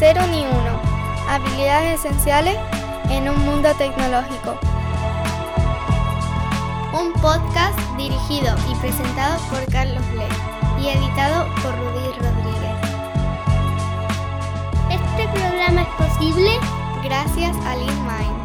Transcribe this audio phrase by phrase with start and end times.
[0.00, 0.80] Cero ni uno.
[1.28, 2.56] Habilidades esenciales
[3.10, 4.58] en un mundo tecnológico.
[6.98, 12.76] Un podcast dirigido y presentado por Carlos Lee y editado por Rudy Rodríguez.
[14.90, 16.50] Este programa es posible
[17.04, 18.40] gracias a LeanMind.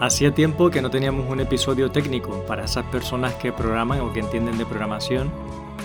[0.00, 4.20] Hacía tiempo que no teníamos un episodio técnico para esas personas que programan o que
[4.20, 5.32] entienden de programación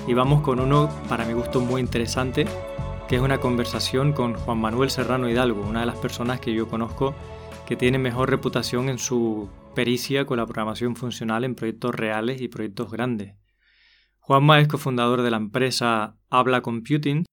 [0.08, 2.46] y vamos con uno para mi gusto muy interesante
[3.08, 6.68] que es una conversación con Juan Manuel Serrano Hidalgo, una de las personas que yo
[6.68, 7.16] conozco
[7.68, 12.48] que tiene mejor reputación en su pericia con la programación funcional en proyectos reales y
[12.48, 13.36] proyectos grandes.
[14.20, 17.26] Juanma es cofundador de la empresa Habla Computing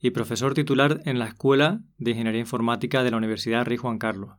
[0.00, 4.34] y profesor titular en la Escuela de Ingeniería Informática de la Universidad Rey Juan Carlos.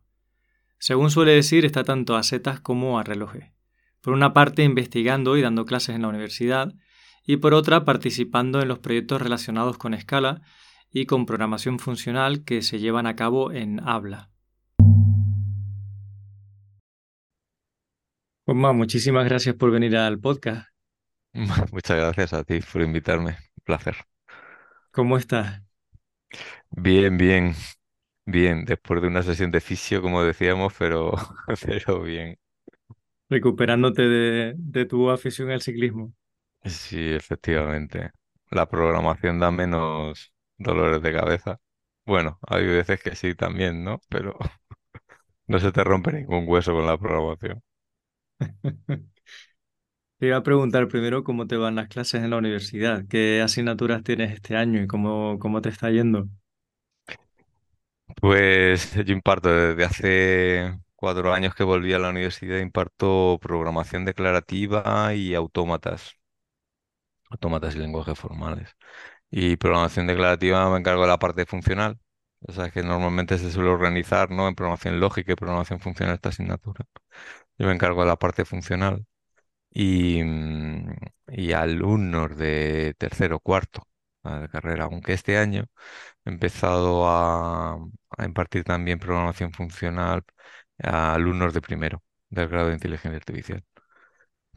[0.77, 3.51] Según suele decir, está tanto a setas como a relojes.
[4.01, 6.73] Por una parte, investigando y dando clases en la universidad,
[7.25, 10.41] y por otra, participando en los proyectos relacionados con escala
[10.91, 14.29] y con programación funcional que se llevan a cabo en Habla.
[18.45, 20.67] Juanma, muchísimas gracias por venir al podcast.
[21.71, 23.29] Muchas gracias a ti por invitarme.
[23.29, 23.95] Un placer.
[24.91, 25.61] ¿Cómo estás?
[26.69, 27.53] Bien, bien,
[28.25, 28.65] bien.
[28.65, 31.13] Después de una sesión de fisio, como decíamos, pero,
[31.65, 32.37] pero bien.
[33.29, 36.13] Recuperándote de, de tu afición al ciclismo.
[36.63, 38.11] Sí, efectivamente.
[38.51, 41.59] La programación da menos dolores de cabeza.
[42.05, 43.99] Bueno, hay veces que sí también, ¿no?
[44.09, 44.37] Pero
[45.47, 47.61] no se te rompe ningún hueso con la programación.
[50.19, 54.03] Te iba a preguntar primero cómo te van las clases en la universidad, qué asignaturas
[54.03, 56.29] tienes este año y cómo, cómo te está yendo.
[58.19, 65.13] Pues yo imparto desde hace cuatro años que volví a la universidad, imparto programación declarativa
[65.15, 66.15] y autómatas,
[67.31, 68.75] autómatas y lenguajes formales.
[69.31, 71.99] Y programación declarativa me encargo de la parte funcional.
[72.41, 74.47] O sea, que normalmente se suele organizar, ¿no?
[74.47, 76.85] En programación lógica y programación funcional esta asignatura.
[77.57, 79.05] Yo me encargo de la parte funcional
[79.71, 80.91] y, mm,
[81.55, 83.87] alumnos de tercero, cuarto
[84.23, 85.65] de carrera, aunque este año
[86.25, 87.07] he empezado
[88.17, 90.23] a impartir también programación funcional
[90.83, 93.63] a alumnos de primero, del grado de inteligencia artificial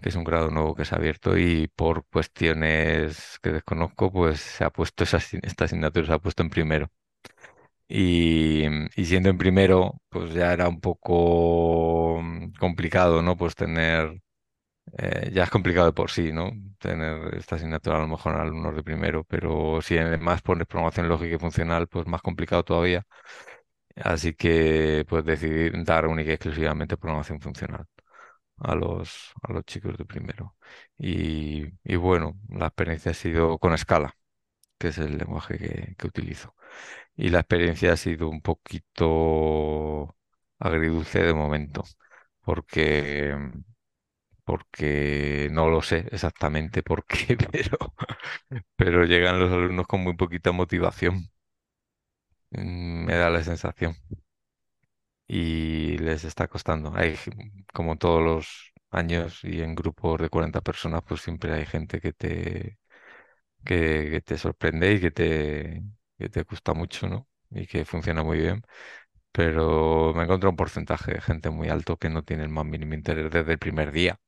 [0.02, 4.40] que es un grado nuevo que se ha abierto y por cuestiones que desconozco, pues
[4.40, 6.88] se ha puesto esa, esta asignatura, se ha puesto en primero.
[7.86, 8.64] Y,
[8.96, 13.36] y, siendo en primero, pues ya era un poco mm, complicado, ¿no?
[13.36, 14.20] Pues tener,
[14.98, 16.52] eh, ya es complicado de por sí, ¿no?
[16.78, 21.08] Tener esta asignatura a lo mejor en alumnos de primero, pero si además pones programación
[21.08, 23.06] lógica y funcional, pues más complicado todavía.
[23.96, 27.86] Así que pues decidí dar única y exclusivamente programación funcional
[28.58, 30.56] a los, a los chicos de primero.
[30.98, 34.16] Y, y bueno, la experiencia ha sido con Scala,
[34.78, 36.54] que es el lenguaje que, que utilizo.
[37.16, 40.16] Y la experiencia ha sido un poquito
[40.60, 41.84] agridulce de momento,
[42.42, 43.36] porque,
[44.44, 47.78] porque no lo sé exactamente por qué, pero,
[48.76, 51.30] pero llegan los alumnos con muy poquita motivación.
[52.50, 53.96] Mm, Me da la sensación
[55.26, 56.92] y les está costando.
[56.96, 57.16] Hay,
[57.72, 62.12] como todos los años y en grupos de 40 personas, pues siempre hay gente que
[62.12, 62.78] te,
[63.64, 65.82] que, te sorprende y que te,
[66.18, 67.28] que te gusta mucho, ¿no?
[67.50, 68.62] Y que funciona muy bien.
[69.32, 72.94] Pero me encontrado un porcentaje de gente muy alto que no tiene el más mínimo
[72.94, 74.18] interés desde el primer día.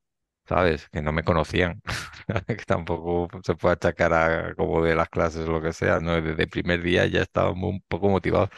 [0.46, 0.88] ¿Sabes?
[0.90, 1.82] Que no me conocían.
[2.48, 6.00] que tampoco se puede achacar a como de las clases o lo que sea.
[6.00, 8.50] No, desde el primer día ya estaba un poco motivado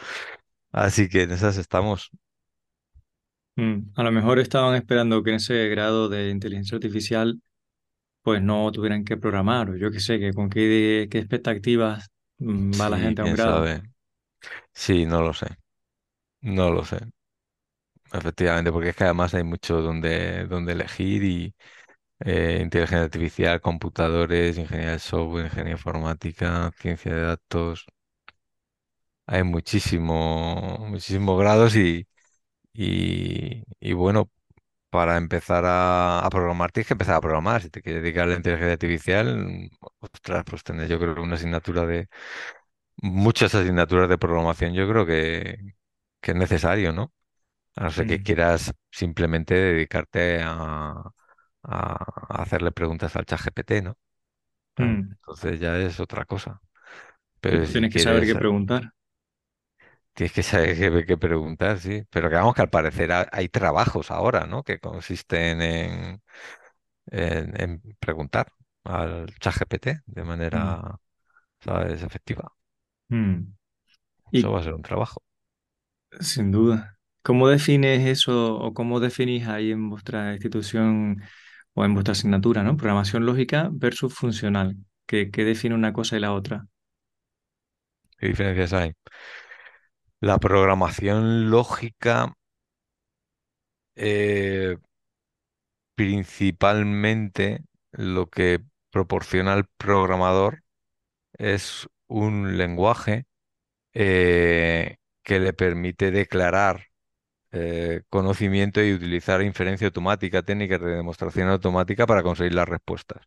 [0.71, 2.11] Así que en esas estamos.
[3.59, 7.41] Mm, A lo mejor estaban esperando que en ese grado de inteligencia artificial
[8.23, 12.09] pues no tuvieran que programar o yo qué sé, que con qué, qué expectativas
[12.39, 13.65] mm, va la gente a un grado.
[13.65, 13.83] sabe.
[14.73, 15.47] Sí, no lo sé.
[16.41, 16.99] No lo sé.
[18.11, 21.55] Efectivamente, porque es que además hay mucho donde, donde elegir y
[22.21, 27.85] eh, inteligencia artificial, computadores, ingeniería de software, ingeniería informática, ciencia de datos.
[29.27, 32.07] Hay muchísimo, muchísimos grados y,
[32.73, 34.31] y, y bueno,
[34.89, 37.61] para empezar a, a programar tienes que empezar a programar.
[37.61, 39.69] Si te quieres dedicar a la inteligencia artificial,
[39.99, 42.09] ostras, pues tener yo creo que una asignatura de,
[43.01, 45.57] muchas asignaturas de programación, yo creo que,
[46.21, 47.13] que es necesario, ¿no?
[47.75, 51.11] A no ser que quieras simplemente dedicarte a,
[51.63, 51.95] a
[52.41, 53.97] hacerle preguntas al chat GPT, ¿no?
[54.77, 55.11] Mm.
[55.11, 56.61] entonces ya es otra cosa.
[57.41, 58.91] Pero si tienes que saber qué preguntar.
[60.13, 62.03] Tienes que saber qué, qué preguntar, sí.
[62.09, 64.63] Pero que vamos, que al parecer ha- hay trabajos ahora, ¿no?
[64.63, 66.21] Que consisten en,
[67.07, 68.53] en, en preguntar
[68.85, 70.23] al chat GPT de
[70.53, 70.73] Mm.
[70.73, 70.99] manera
[71.61, 72.03] ¿sabes?
[72.03, 72.53] Efectiva.
[73.11, 73.53] Mm.
[74.37, 75.21] Eso Y va a ser un trabajo.
[76.19, 81.21] sin duda, ¿cómo defines eso o cómo definís ahí en vuestra institución
[81.73, 82.77] o en vuestra asignatura, ¿no?
[82.77, 84.77] Programación lógica versus funcional.
[85.05, 86.67] ¿Qué, qué define una cosa y la otra?
[88.17, 88.93] ¿Qué diferencias hay?
[90.21, 92.33] La programación lógica
[93.95, 94.77] eh,
[95.95, 98.61] principalmente lo que
[98.91, 100.63] proporciona el programador
[101.33, 103.25] es un lenguaje
[103.93, 106.87] eh, que le permite declarar
[107.51, 113.23] eh, conocimiento y utilizar inferencia automática, técnicas de demostración automática para conseguir las respuestas.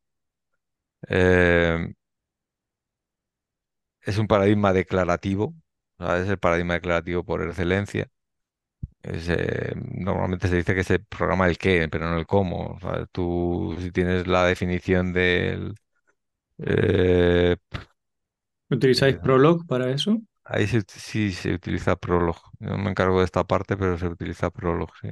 [4.01, 5.55] Es un paradigma declarativo,
[6.03, 8.09] Es el paradigma declarativo por excelencia.
[9.03, 12.79] Es, eh, normalmente se dice que se programa el qué, pero no el cómo.
[13.13, 15.75] Tú, si tienes la definición del...
[16.59, 17.57] eh,
[18.71, 20.21] ¿Utilizáis eh, Prolog para eso?
[20.45, 22.37] ahí se sí se utiliza Prolog.
[22.59, 25.09] No me encargo de esta parte, pero se utiliza Prolog, sí.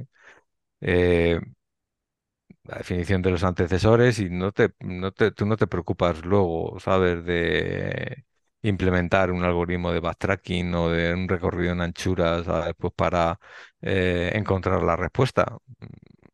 [2.63, 6.79] La definición de los antecesores y no te, no te, tú no te preocupas luego,
[6.79, 7.25] ¿sabes?
[7.25, 8.23] De
[8.63, 12.73] implementar un algoritmo de backtracking o de un recorrido en anchura, ¿sabes?
[12.77, 13.39] Pues para
[13.81, 15.57] eh, encontrar la respuesta.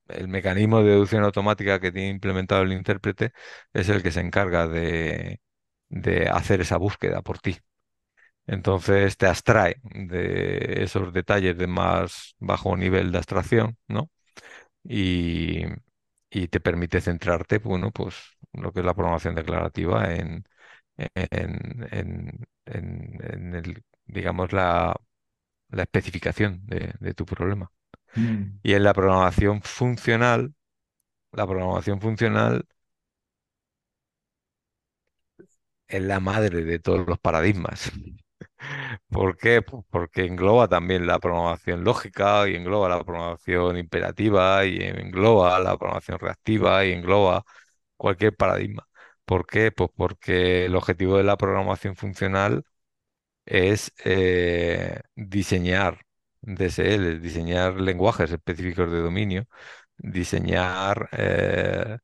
[0.07, 3.33] El mecanismo de deducción automática que tiene implementado el intérprete
[3.73, 5.41] es el que se encarga de,
[5.89, 7.57] de hacer esa búsqueda por ti.
[8.47, 14.09] Entonces te abstrae de esos detalles de más bajo nivel de abstracción, ¿no?
[14.83, 15.63] y,
[16.29, 18.15] y te permite centrarte, bueno, pues
[18.53, 20.45] lo que es la programación declarativa en,
[20.97, 24.95] en, en, en- en el, digamos, la,
[25.69, 27.71] la especificación de, de tu problema.
[28.17, 28.59] Mm.
[28.63, 30.53] Y en la programación funcional,
[31.33, 32.65] la programación funcional
[35.87, 37.91] es la madre de todos los paradigmas.
[39.09, 39.61] ¿Por qué?
[39.61, 46.19] Porque engloba también la programación lógica y engloba la programación imperativa y engloba la programación
[46.19, 47.43] reactiva y engloba
[47.97, 48.87] cualquier paradigma.
[49.27, 49.71] ¿Por qué?
[49.73, 52.63] Pues porque el objetivo de la programación funcional
[53.45, 56.01] es eh, diseñar
[56.41, 59.47] DSL, diseñar lenguajes específicos de dominio,
[59.97, 61.97] diseñar eh,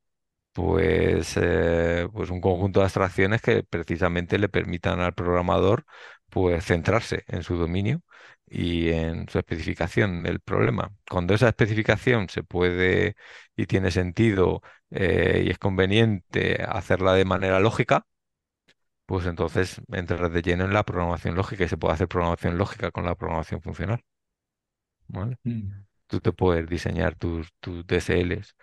[0.54, 5.86] pues, eh, pues un conjunto de abstracciones que precisamente le permitan al programador
[6.30, 8.02] pues centrarse en su dominio
[8.54, 10.92] y en su especificación del problema.
[11.10, 13.16] Cuando esa especificación se puede
[13.56, 14.62] y tiene sentido
[14.92, 18.06] eh, y es conveniente hacerla de manera lógica,
[19.06, 22.92] pues entonces entras de lleno en la programación lógica y se puede hacer programación lógica
[22.92, 24.04] con la programación funcional.
[25.08, 25.38] ¿vale?
[25.44, 25.86] Mm.
[26.08, 28.56] Tú te puedes diseñar tus, tus DSLs,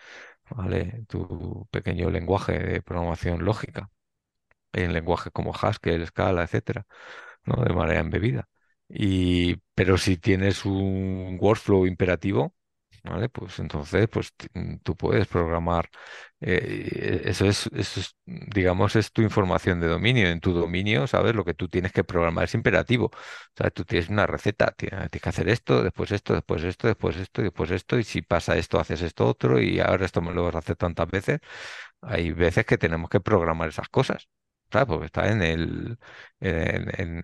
[0.50, 1.04] ¿vale?
[1.08, 3.90] Tu pequeño lenguaje de programación lógica
[4.72, 6.86] en lenguajes como Haskell, Scala, etcétera,
[7.44, 7.64] ¿no?
[7.64, 8.48] De manera embebida.
[8.92, 12.54] Y, pero si tienes un workflow imperativo,
[13.04, 13.28] ¿vale?
[13.28, 15.88] Pues entonces, pues mm, tú puedes programar.
[16.40, 20.28] eh, eso es, eso es, digamos, es tu información de dominio.
[20.28, 21.34] En tu dominio, ¿sabes?
[21.34, 23.06] Lo que tú tienes que programar es imperativo.
[23.06, 23.12] O
[23.56, 27.16] sea, tú tienes una receta, tienes, tienes que hacer esto, después esto, después esto, después
[27.16, 30.44] esto, después esto, y si pasa esto, haces esto otro, y ahora esto me lo
[30.44, 31.40] vas a hacer tantas veces.
[32.02, 34.28] Hay veces que tenemos que programar esas cosas.
[34.72, 34.86] ¿Sabes?
[34.88, 35.98] Porque está en el,
[36.40, 37.22] en,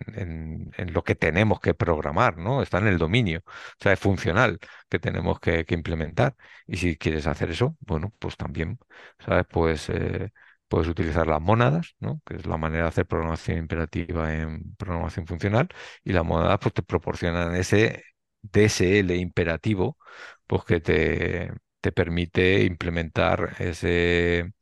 [0.77, 2.63] en- lo que tenemos que programar, ¿no?
[2.63, 3.41] Está en el dominio.
[3.47, 3.51] O
[3.83, 6.37] sea, es funcional que tenemos que, que implementar.
[6.67, 8.79] Y si quieres hacer eso, bueno, pues también,
[9.19, 9.47] ¿sabes?
[9.51, 10.33] Pues eh,
[10.69, 12.21] puedes utilizar las mónadas, ¿no?
[12.27, 15.69] Que es la manera de hacer programación imperativa en programación funcional.
[16.05, 18.03] Y las mónadas, pues te proporcionan ese
[18.43, 19.99] DSL imperativo,
[20.47, 24.53] pues que te, te permite implementar ese,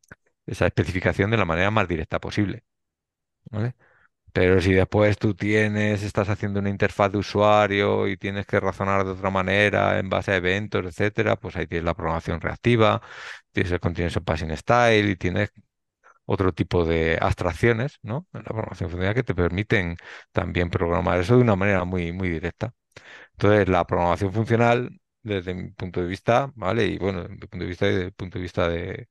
[0.46, 2.64] esa especificación de la manera más directa posible.
[4.32, 9.04] Pero si después tú tienes, estás haciendo una interfaz de usuario y tienes que razonar
[9.04, 13.00] de otra manera en base a eventos, etcétera, pues ahí tienes la programación reactiva,
[13.52, 15.52] tienes el continuous passing style y tienes
[16.26, 18.26] otro tipo de abstracciones, ¿no?
[18.34, 19.96] En la programación funcional que te permiten
[20.32, 22.74] también programar eso de una manera muy, muy directa.
[23.32, 26.86] Entonces, la programación funcional, desde mi punto de vista, ¿vale?
[26.86, 29.08] Y bueno, desde mi punto de vista y desde el punto de vista de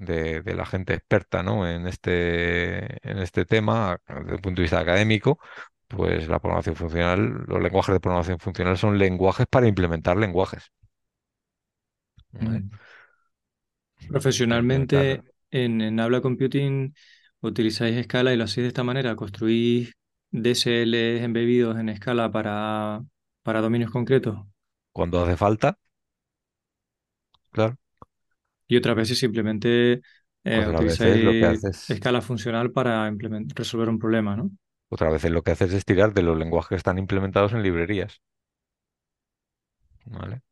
[0.00, 1.68] de, de la gente experta, ¿no?
[1.68, 5.38] en este, en este tema, desde el punto de vista académico,
[5.88, 10.72] pues la programación funcional, los lenguajes de programación funcional son lenguajes para implementar lenguajes.
[12.32, 12.62] ¿vale?
[12.62, 12.70] Mm.
[14.08, 16.94] Profesionalmente, en, en Habla Computing
[17.40, 19.92] utilizáis Scala y lo hacéis de esta manera, construís
[20.30, 23.02] DSLs embebidos en Scala para,
[23.42, 24.38] para dominios concretos
[24.92, 25.78] Cuando hace falta,
[27.52, 27.76] claro.
[28.70, 30.00] Y otras veces simplemente
[30.44, 33.10] eh, lo que utilizáis haces, escala funcional para
[33.54, 34.50] resolver un problema, ¿no?
[34.88, 38.20] otras veces lo que haces es tirar de los lenguajes que están implementados en librerías,
[40.04, 40.42] ¿vale?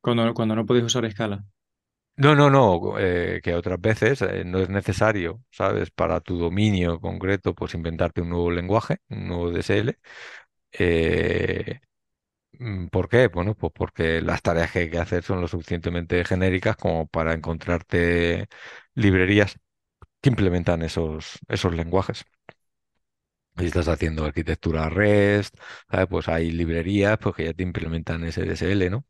[0.00, 1.44] Cuando, cuando no podéis usar escala.
[2.16, 5.90] No, no, no, eh, que otras veces eh, no es necesario, ¿sabes?
[5.92, 9.98] Para tu dominio concreto, pues inventarte un nuevo lenguaje, un nuevo DSL.
[10.72, 11.80] Eh,
[12.90, 13.28] ¿por qué?
[13.28, 17.34] Bueno, pues porque las tareas que hay que hacer son lo suficientemente genéricas como para
[17.34, 18.48] encontrarte
[18.94, 19.58] librerías
[20.22, 22.24] que implementan esos, esos lenguajes.
[23.58, 25.54] Si estás haciendo arquitectura REST,
[25.90, 26.06] ¿sabes?
[26.08, 29.04] Pues hay librerías pues, que ya te implementan ese DSL, ¿no?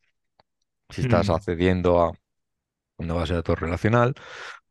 [0.90, 1.30] Si estás Mm.
[1.30, 2.12] accediendo a
[2.98, 4.14] una base de datos relacional,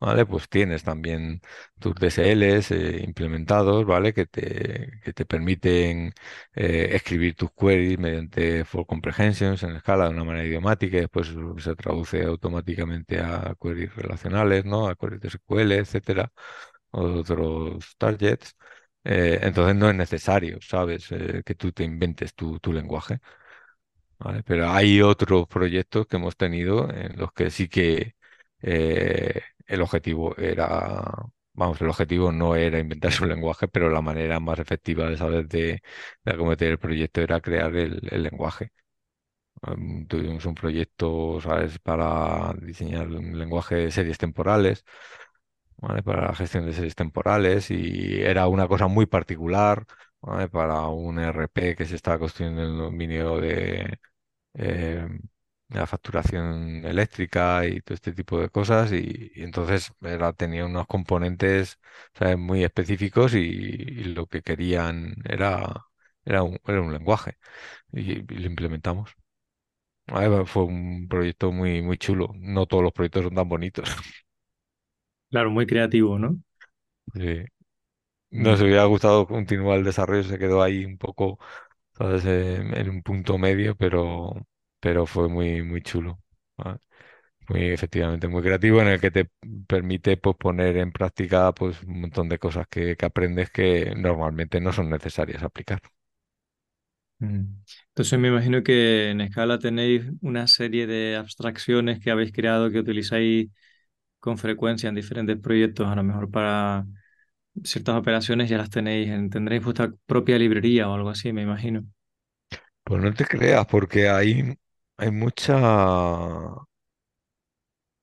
[0.00, 0.26] ¿vale?
[0.26, 1.40] Pues tienes también
[1.78, 4.12] tus DSLs eh, implementados, ¿vale?
[4.14, 6.12] Que te, que te permiten
[6.54, 11.28] eh, escribir tus queries mediante for comprehensions en escala de una manera idiomática y después
[11.58, 14.88] se traduce automáticamente a queries relacionales, ¿no?
[14.88, 16.32] A queries de SQL, etcétera,
[16.90, 18.56] otros targets.
[19.04, 21.08] Eh, entonces no es necesario, ¿sabes?
[21.44, 23.20] Que tú te inventes tu, tu lenguaje.
[24.18, 24.42] ¿vale?
[24.42, 28.14] Pero hay otros proyectos que hemos tenido en los que sí que
[28.62, 31.02] eh, el objetivo era,
[31.52, 35.48] vamos, el objetivo no era inventarse un lenguaje, pero la manera más efectiva de saber
[35.48, 35.82] de,
[36.24, 38.72] de acometer el proyecto era crear el, lenguaje.
[39.62, 41.38] Um, tuvimos un proyecto,
[41.82, 44.84] para diseñar un lenguaje de series temporales.
[45.76, 46.02] ¿vale?
[46.02, 49.84] Para la gestión de series temporales y era una cosa muy particular.
[50.20, 53.98] Para un ERP que se estaba construyendo en el dominio de,
[54.54, 55.08] eh,
[55.70, 60.86] la facturación eléctrica y todo este tipo de cosas y, y entonces era, tenía unos
[60.86, 61.78] componentes
[62.14, 62.38] ¿sabes?
[62.38, 65.86] muy específicos y, y lo que querían era,
[66.24, 67.38] era, un, era un lenguaje
[67.92, 69.12] y, y lo implementamos.
[70.08, 72.30] Ah, Fue un proyecto muy, muy chulo.
[72.36, 73.88] No todos los proyectos son tan bonitos.
[75.30, 76.38] Claro, muy creativo, ¿no?
[77.14, 77.44] Sí.
[78.30, 78.62] Nos Mm.
[78.62, 81.38] hubiera gustado continuar el desarrollo, se quedó ahí un poco,
[81.98, 82.24] ¿sabes?
[82.26, 84.34] En un punto medio, pero,
[84.80, 86.20] pero fue muy, muy chulo.
[86.56, 86.78] ¿vale?
[87.48, 89.30] Muy efectivamente, muy creativo en el que te
[89.68, 94.60] permite pues, poner en práctica pues, un montón de cosas que, que aprendes que normalmente
[94.60, 95.80] no son necesarias aplicar.
[97.20, 97.46] Mm.
[97.88, 102.78] Entonces me imagino que en Scala tenéis una serie de abstracciones que habéis creado que
[102.78, 103.50] utilizáis
[104.20, 106.86] con frecuencia en diferentes proyectos, a lo mejor para
[107.64, 111.84] ciertas operaciones ya las tenéis, en- tendréis vuestra propia librería o algo así, me imagino.
[112.84, 114.56] Pues no te creas, porque hay,
[114.98, 115.54] hay mucha...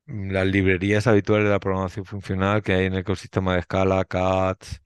[0.08, 4.82] Las librerías habituales de la programación funcional que hay en el ecosistema de Scala, CATS,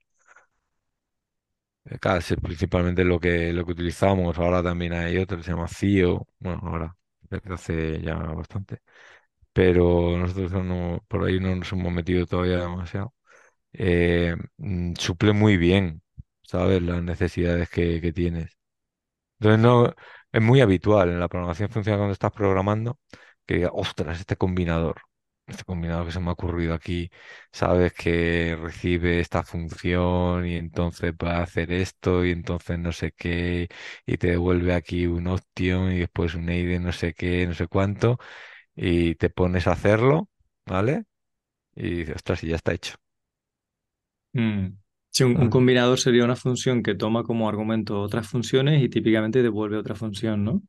[1.84, 4.38] Eh, CAS es principalmente lo que, lo que utilizamos.
[4.38, 6.26] Ahora también hay otro que se llama CIO.
[6.38, 8.80] Bueno, ahora, desde hace ya bastante.
[9.52, 13.14] Pero nosotros no, por ahí no nos hemos metido todavía demasiado.
[13.72, 16.02] Eh, mm, suple muy bien,
[16.42, 16.82] ¿sabes?
[16.82, 18.58] Las necesidades que, que tienes.
[19.40, 19.94] Entonces no,
[20.32, 22.98] es muy habitual en la programación funcional cuando estás programando
[23.46, 25.02] que diga, ostras, este combinador,
[25.46, 27.10] este combinador que se me ha ocurrido aquí,
[27.52, 33.12] sabes que recibe esta función y entonces va a hacer esto y entonces no sé
[33.12, 33.68] qué
[34.06, 37.66] y te devuelve aquí un option y después un EIDE no sé qué, no sé
[37.66, 38.18] cuánto
[38.76, 40.28] y te pones a hacerlo,
[40.66, 41.04] ¿vale?
[41.74, 42.94] Y dices, ostras, y ya está hecho.
[44.34, 44.76] Mm.
[45.10, 49.76] Sí, un, combinador sería una función que toma como argumento otras funciones y típicamente devuelve
[49.76, 50.62] otra función, ¿no?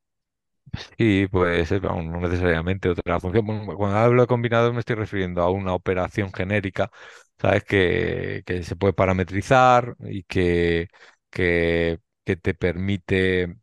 [0.96, 3.44] Y vamos, no necesariamente otra función.
[3.46, 6.90] Cuando hablo de combinador me estoy refiriendo a una operación genérica,
[7.38, 7.64] ¿sabes?
[7.64, 10.88] Que, que se puede parametrizar y que,
[11.30, 13.56] que, que te permite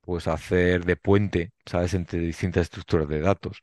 [0.00, 1.94] pues hacer de puente, ¿sabes?
[1.94, 3.60] Entre distintas estructuras de datos.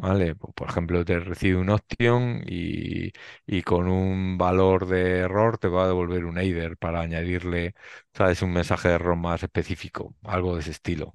[0.00, 0.36] ¿Vale?
[0.36, 3.12] Pues, Por ejemplo, te recibe una opción y,
[3.46, 7.74] y con un valor de error te va a devolver un header para añadirle,
[8.14, 8.42] ¿sabes?
[8.42, 11.14] Un mensaje de error más específico, algo de ese estilo.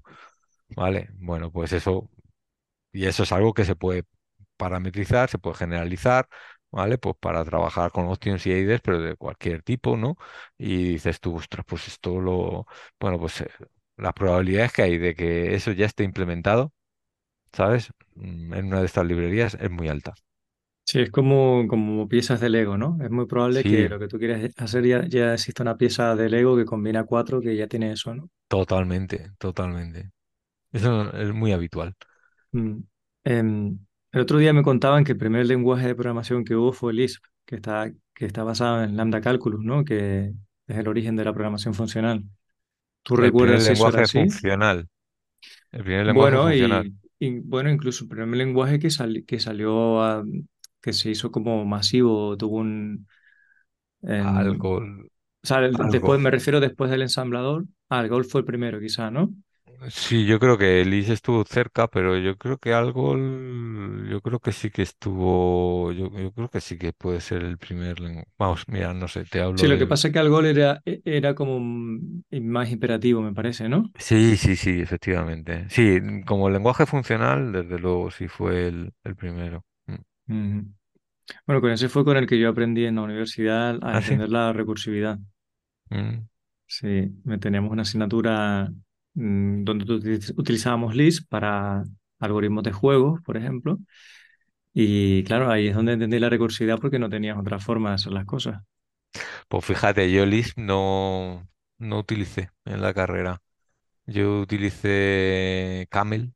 [0.69, 1.09] ¿Vale?
[1.15, 2.09] Bueno, pues eso,
[2.93, 4.05] y eso es algo que se puede
[4.57, 6.27] parametrizar, se puede generalizar,
[6.71, 6.97] ¿vale?
[6.97, 10.17] Pues para trabajar con options y AIDs, pero de cualquier tipo, ¿no?
[10.57, 12.67] Y dices tú, ostras, pues esto lo,
[12.99, 13.49] bueno, pues eh,
[13.97, 16.73] las probabilidades que hay de que eso ya esté implementado,
[17.53, 17.91] ¿sabes?
[18.15, 20.13] Mm, En una de estas librerías es muy alta.
[20.85, 22.97] Sí, es como, como piezas de Lego, ¿no?
[23.01, 26.29] Es muy probable que lo que tú quieras hacer ya, ya exista una pieza de
[26.29, 28.29] Lego que combina cuatro que ya tiene eso, ¿no?
[28.47, 30.11] totalmente, totalmente.
[30.73, 31.95] Eso es muy habitual.
[32.51, 32.79] Mm.
[33.25, 33.79] Em,
[34.11, 37.23] el otro día me contaban que el primer lenguaje de programación que hubo fue Lisp,
[37.45, 39.83] que está, que está basado en Lambda Calculus, ¿no?
[39.85, 40.33] Que
[40.67, 42.23] es el origen de la programación funcional.
[43.03, 44.27] ¿Tú El primer recuerdas eso era lenguaje así?
[44.27, 44.87] funcional,
[45.71, 46.85] el primer lenguaje Bueno, funcional.
[46.85, 46.95] y,
[47.27, 50.23] y, bueno, incluso el primer lenguaje que, sali- que salió a,
[50.81, 53.07] que se hizo como masivo, tuvo un...
[54.03, 54.77] en- Algo,
[55.43, 55.91] o sea, algo.
[55.91, 57.65] después, me refiero después del ensamblador.
[57.89, 59.33] Ah, el Golf fue el primero, quizá, ¿no?
[59.89, 64.39] Sí, yo creo que Liz estuvo cerca, pero yo creo que algo, l- yo creo
[64.39, 68.29] que sí que estuvo, yo, yo creo que sí que puede ser el primer lenguaje.
[68.37, 69.87] Vamos, mira, no sé, te Sí, hablo lo que del...
[69.87, 73.93] pasa es que Algol era, e- era como mm, más imperativo, me parece, ¿no?
[73.97, 75.67] Sí, sí, sí, efectivamente.
[75.69, 79.65] Sí, como lenguaje funcional, desde luego sí fue el, el primero.
[79.87, 79.95] Mm.
[80.27, 80.65] Ujú.
[81.47, 84.15] Bueno, con ese fue con el que yo aprendí en la universidad a ¿Ah, sí?
[84.15, 85.19] entender la recursividad.
[85.91, 86.27] Mm.
[86.67, 86.87] Sí,
[87.23, 88.71] me teníamos una asignatura
[89.15, 91.83] mm, donde utilizábamos Lisp para
[92.19, 93.79] algoritmos de juegos, por ejemplo.
[94.73, 98.13] Y claro, ahí es donde entendí la recursividad porque no tenías otra forma de hacer
[98.13, 98.61] las cosas.
[99.47, 103.41] Pues fíjate, yo Lisp no, no utilicé en la carrera.
[104.05, 106.33] Yo utilicé Camel,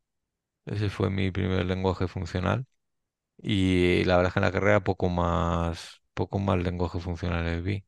[0.66, 2.66] ese fue mi primer lenguaje funcional.
[3.38, 7.86] Y la verdad es que en la carrera poco más, poco más lenguaje funcionales vi.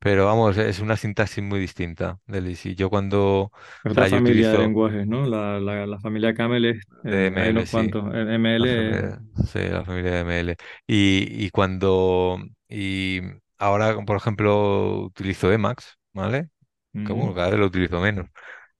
[0.00, 2.74] Pero vamos, es una sintaxis muy distinta del ISI.
[2.76, 3.50] Yo cuando,
[3.84, 5.26] Otra yo familia de lenguajes, ¿no?
[5.26, 8.12] La, la, la familia Camel es, de eh, hay ML, unos sí, cuantos.
[8.14, 10.56] El la ML, familia, sí, la familia de ML.
[10.86, 12.38] Y, y cuando,
[12.68, 13.20] y
[13.58, 16.50] ahora, por ejemplo, utilizo Emacs, ¿vale?
[17.04, 18.28] Que bueno, cada vez lo utilizo menos.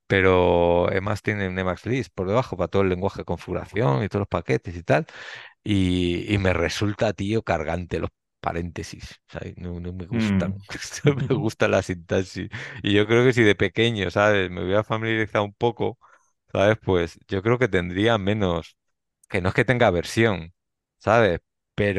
[0.07, 4.09] Pero Emacs tiene un Emacs List por debajo para todo el lenguaje de configuración y
[4.09, 5.07] todos los paquetes y tal.
[5.65, 9.57] Y, y me resulta, tío, cargante los paréntesis, ¿sabes?
[9.59, 10.55] No, no me gustan.
[10.55, 10.69] mm.
[11.05, 12.49] No me gusta la sintaxis.
[12.83, 14.51] Y yo creo que si de pequeño, ¿sabes?
[14.51, 15.99] Me hubiera familiarizado un poco,
[16.53, 16.79] ¿sabes?
[16.85, 18.77] Pues yo creo que tendría menos,
[19.29, 20.55] que no es que tenga aversión,
[20.99, 21.41] ¿sabes?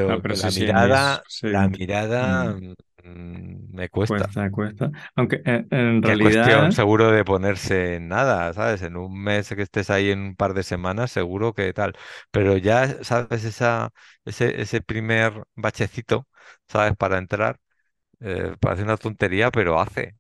[0.06, 1.48] Ah, Pero pero que sí, la sí, mirada, sí.
[1.50, 4.34] la mirada mm, mm, me cuesta.
[4.34, 4.92] Cuesta, cuesta.
[5.16, 8.82] Aunque en, en Que es cuestión realidad, seguro de ponerse en nada, ¿sabes?
[8.84, 11.94] En un mes que estés ahí en un par de semanas, seguro que tal.
[12.32, 13.44] Pero ya, ¿sabes?
[13.44, 13.92] Esa,
[14.24, 16.26] ese, ese primer bachecito,
[16.68, 16.96] ¿sabes?
[16.98, 17.60] Para entrar,
[18.22, 20.16] eh, parece una tontería, pero hace.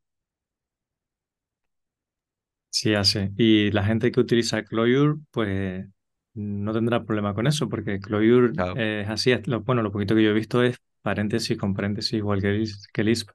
[2.69, 3.31] sí hace.
[3.37, 5.85] Y la gente que utiliza Clojure, pues
[6.33, 8.73] no tendrá problema con eso, porque Clojure Claro.
[8.73, 9.33] eh, es así.
[9.45, 12.63] lo- bueno, lo poquito que yo he visto es paréntesis con paréntesis, igual que,
[12.93, 13.29] que Lisp.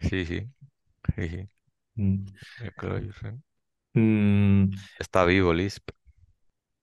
[0.00, 0.40] Sí, sí,
[1.16, 1.48] sí, sí.
[1.96, 2.26] Mm.
[3.94, 5.90] Mm, Está vivo Lisp,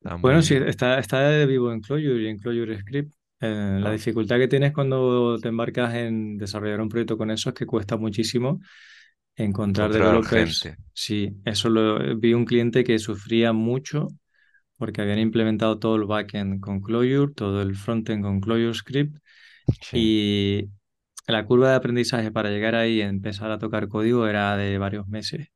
[0.02, 3.14] está muy bueno, sí, está, está vivo en Clojure y en Clojure Script.
[3.42, 7.56] Eh, la dificultad que tienes cuando te embarcas en desarrollar un proyecto con eso es
[7.56, 8.60] que cuesta muchísimo
[9.36, 10.62] encontrar Encontrar developers.
[10.62, 10.78] gente.
[10.94, 14.08] Sí, eso lo vi un cliente que sufría mucho
[14.78, 19.18] porque habían implementado todo el backend con Clojure, todo el frontend con Clojure Script
[19.82, 19.98] Sí.
[20.00, 20.70] y
[21.32, 25.08] la curva de aprendizaje para llegar ahí y empezar a tocar código era de varios
[25.08, 25.48] meses.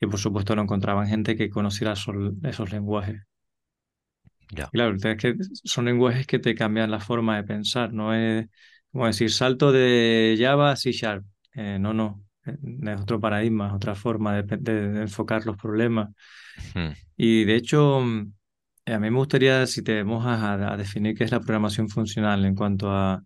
[0.00, 3.22] Y por supuesto no encontraban gente que conociera esos, esos lenguajes.
[4.50, 4.70] Ya.
[4.72, 8.12] Claro, el tema es que son lenguajes que te cambian la forma de pensar, no
[8.14, 8.48] es
[8.92, 11.24] como decir salto de Java a C Sharp.
[11.54, 12.56] Eh, no, no, Eh,
[12.94, 16.10] es otro paradigma, es otra forma de, de- de enfocar los problemas.
[16.74, 16.94] Mm.
[17.16, 18.32] Y de hecho, mm,
[18.86, 22.44] a mí me gustaría, si te mojas a, a definir qué es la programación funcional
[22.44, 23.22] en cuanto a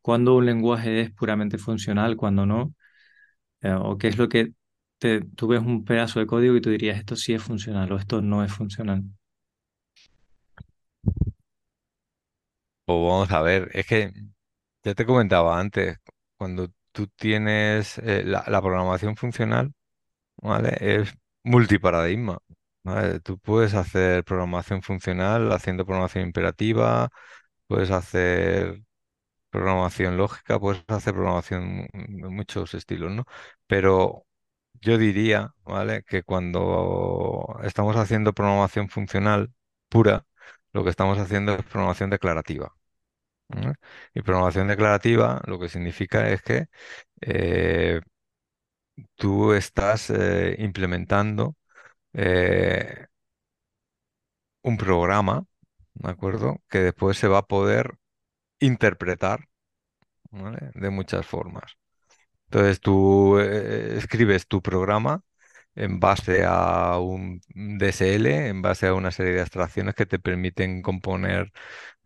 [0.00, 2.74] cuándo un lenguaje es puramente funcional, cuándo no,
[3.62, 4.52] eh, o qué es lo que
[4.98, 7.98] te, tú ves un pedazo de código y tú dirías esto sí es funcional o
[7.98, 9.04] esto no es funcional.
[12.84, 14.12] Pues vamos a ver, es que
[14.84, 15.98] ya te comentaba antes,
[16.36, 19.72] cuando tú tienes eh, la, programación funcional,
[20.38, 20.76] ¿vale?
[20.80, 22.38] Es multiparadigma,
[22.84, 23.20] ¿vale?
[23.20, 27.10] Tú puedes hacer programación funcional haciendo programación imperativa,
[27.68, 28.82] puedes hacer
[29.50, 33.24] programación lógica, puedes hacer programación de muchos estilos, ¿no?
[33.66, 34.26] Pero
[34.80, 36.02] yo diría, ¿vale?
[36.04, 39.52] Que cuando estamos haciendo programación funcional
[39.88, 40.26] pura,
[40.72, 42.74] lo que estamos haciendo es programación declarativa.
[44.14, 46.66] Y programación declarativa lo que significa es que
[47.20, 48.00] eh,
[49.16, 51.56] tú estás eh, implementando
[52.14, 53.06] eh,
[54.62, 55.44] un programa,
[55.94, 56.62] ¿de acuerdo?
[56.68, 57.94] Que después se va a poder
[58.60, 59.48] interpretar.
[60.30, 61.76] De muchas formas.
[62.46, 65.22] Entonces tú escribes tu programa
[65.74, 70.82] en base a un DSL, en base a una serie de abstracciones que te permiten
[70.82, 71.52] componer,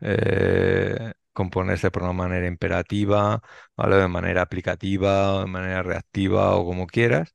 [0.01, 3.41] eh, componerse por una manera imperativa,
[3.77, 3.97] ¿vale?
[3.97, 7.33] De manera aplicativa, o de manera reactiva o como quieras.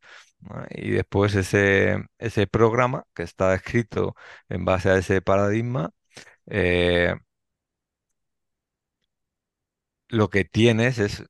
[0.70, 4.14] Y después ese, ese programa que está escrito
[4.48, 5.90] en base a ese paradigma,
[6.46, 7.14] eh,
[10.08, 11.24] lo que tienes es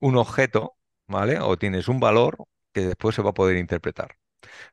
[0.00, 0.76] un objeto,
[1.08, 1.40] ¿vale?
[1.40, 2.38] O tienes un valor
[2.72, 4.16] que después se va a poder interpretar.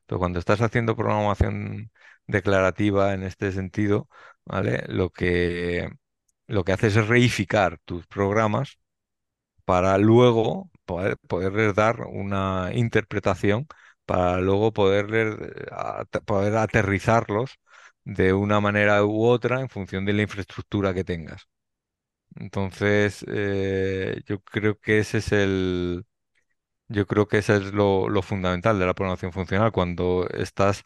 [0.00, 1.90] Entonces, cuando estás haciendo programación
[2.26, 4.08] declarativa en este sentido.
[4.88, 5.88] Lo que,
[6.48, 8.78] lo que haces es reificar tus programas
[9.64, 13.66] para luego poder, poderles dar una interpretación,
[14.06, 17.58] para luego poderles, eh, poder aterrizarlos
[18.04, 21.48] de una manera u otra en función de la infraestructura que tengas.
[22.36, 26.06] Entonces, eh, yo creo que ese es el,
[26.90, 30.84] yo creo que ese es lo, lo fundamental de la programación funcional, cuando estás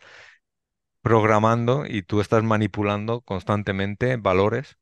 [1.02, 4.76] programando y tú estás manipulando constantemente valores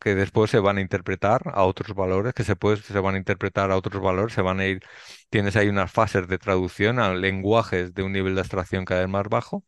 [0.00, 3.18] que después se van a interpretar a otros valores, que se, puede, se van a
[3.18, 4.80] interpretar a otros valores, se van a ir,
[5.30, 9.08] tienes ahí unas fases de traducción a lenguajes de un nivel de abstracción cada vez
[9.10, 9.64] más bajo,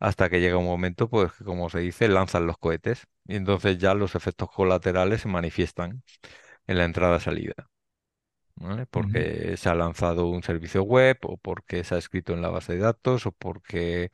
[0.00, 3.78] hasta que llega un momento, pues, que como se dice, lanzan los cohetes y entonces
[3.78, 6.02] ya los efectos colaterales se manifiestan
[6.68, 7.54] en la entrada-salida.
[8.90, 12.74] Porque se ha lanzado un servicio web o porque se ha escrito en la base
[12.74, 14.10] de datos o porque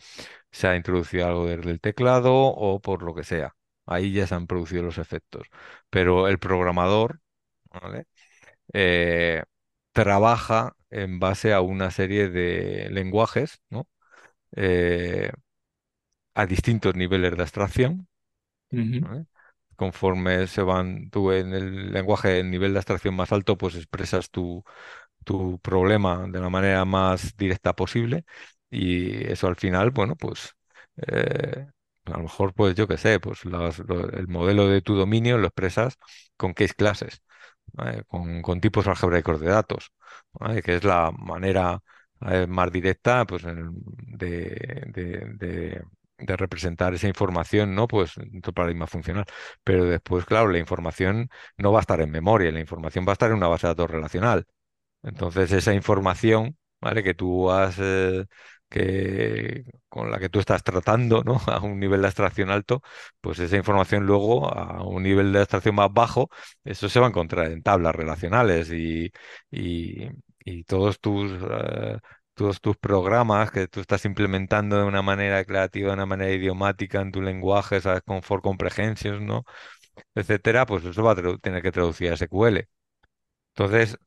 [0.52, 3.57] se ha introducido algo desde el teclado o por lo que sea.
[3.87, 5.48] Ahí ya se han producido los efectos.
[5.90, 7.20] Pero el programador,
[8.72, 9.42] eh,
[9.92, 13.88] trabaja en base a una serie de lenguajes, ¿no?
[14.57, 15.33] Eh,
[16.35, 17.92] a distintos niveles de abstracción.
[19.76, 24.30] Conforme se van, tú en el lenguaje, en nivel de abstracción más alto, pues expresas
[24.30, 24.64] tu,
[25.24, 28.24] tu problema de la manera más directa posible
[28.70, 30.54] y eso al final, bueno, pues
[31.08, 31.66] eh,
[32.06, 35.96] a lo mejor, pues yo qué sé, pues el modelo de tu dominio lo expresas
[36.37, 37.22] con case classes,
[38.08, 39.92] con, tipos algebraicos de datos,
[40.64, 41.80] que es la manera
[42.22, 45.82] eh, más directa pues, de,
[46.18, 47.88] representar esa información, ¿no?
[47.88, 49.25] Pues tu paradigma funcional.
[49.64, 53.14] Pero después, claro, la información no va a estar en memoria, la información va a
[53.14, 54.46] estar en una base de datos relacional.
[55.03, 57.03] Entonces, esa información, ¿vale?
[57.03, 58.27] Que tú has eh,
[58.72, 61.38] que, con la que tú estás tratando, ¿no?
[61.46, 62.83] A un nivel de abstracción alto,
[63.20, 66.31] pues esa información luego a un nivel de abstracción más bajo,
[66.64, 69.12] eso se va a encontrar en tablas relacionales y,
[69.51, 71.33] y, todos tus...
[71.33, 71.98] Eh,
[72.61, 77.12] tus programas que tú estás implementando de una manera creativa, de una manera idiomática en
[77.12, 78.02] tu lenguaje, ¿sabes?
[78.02, 79.44] Con for comprehensions, ¿no?
[80.14, 82.68] Etcétera, pues eso va a tener que traducir a SQL.
[83.55, 83.98] Entonces,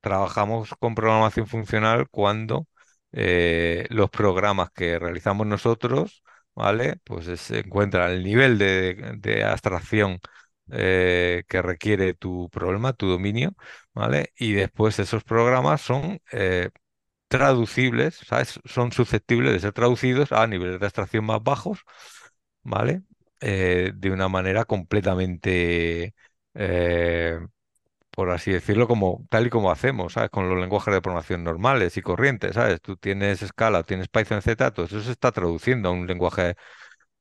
[0.00, 2.68] trabajamos con programación funcional cuando
[3.12, 6.96] eh, los programas que realizamos nosotros, ¿vale?
[7.04, 10.18] Pues se encuentra el nivel de, abstracción
[10.70, 13.54] eh, que requiere tu problema, tu dominio,
[13.94, 14.32] ¿vale?
[14.36, 16.70] Y después esos programas son eh,
[17.38, 18.60] traducibles, ¿sabes?
[18.64, 21.80] Son susceptibles de ser traducidos a niveles de abstracción más bajos,
[22.62, 23.02] ¿vale?
[23.40, 26.14] de una manera completamente
[28.10, 30.30] por así decirlo, como tal y como hacemos, ¿sabes?
[30.30, 32.80] Con los lenguajes de programación normales y corrientes, ¿sabes?
[32.80, 36.54] Tú tienes Scala, tienes Python, Z, todo eso se está traduciendo a un lenguaje,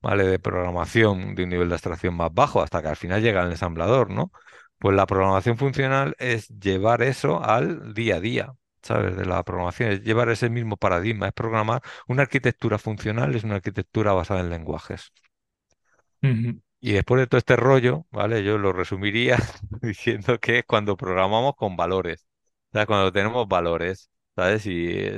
[0.02, 0.26] ¿vale?
[0.26, 3.52] De programación de un nivel de abstracción más bajo hasta que al final llega al
[3.52, 4.32] ensamblador, ¿no?
[4.80, 9.16] Pues la programación funcional es llevar eso al día a día, ¿sabes?
[9.18, 13.56] De la programación, es llevar ese mismo paradigma, es programar una arquitectura funcional, es una
[13.56, 15.12] arquitectura basada en lenguajes.
[16.80, 18.44] Y después de todo este rollo, ¿vale?
[18.44, 19.38] Yo lo resumiría
[19.82, 22.28] diciendo que es cuando programamos con valores,
[22.72, 24.66] cuando tenemos valores, ¿sabes?
[24.66, 25.12] Y,